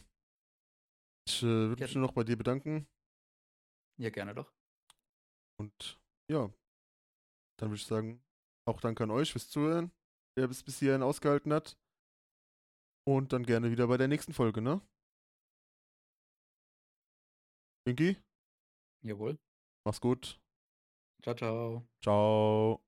[1.29, 2.87] Ich äh, würde mich nur noch bei dir bedanken
[3.99, 4.53] Ja, gerne doch.
[5.61, 6.53] und ja,
[7.61, 8.23] dann würde ich sagen,
[8.69, 9.93] auch danke an euch fürs Zuhören,
[10.37, 11.79] wer bis bis hierhin ausgehalten hat.
[13.05, 14.81] Und dann gerne wieder bei der nächsten Folge, ne?
[17.85, 18.17] Pinky,
[19.03, 19.39] Jawohl.
[19.85, 20.41] mach's gut.
[21.23, 21.87] Ciao, ciao.
[22.01, 22.81] Ciao.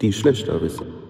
[0.00, 1.07] Die Schlechterbisse.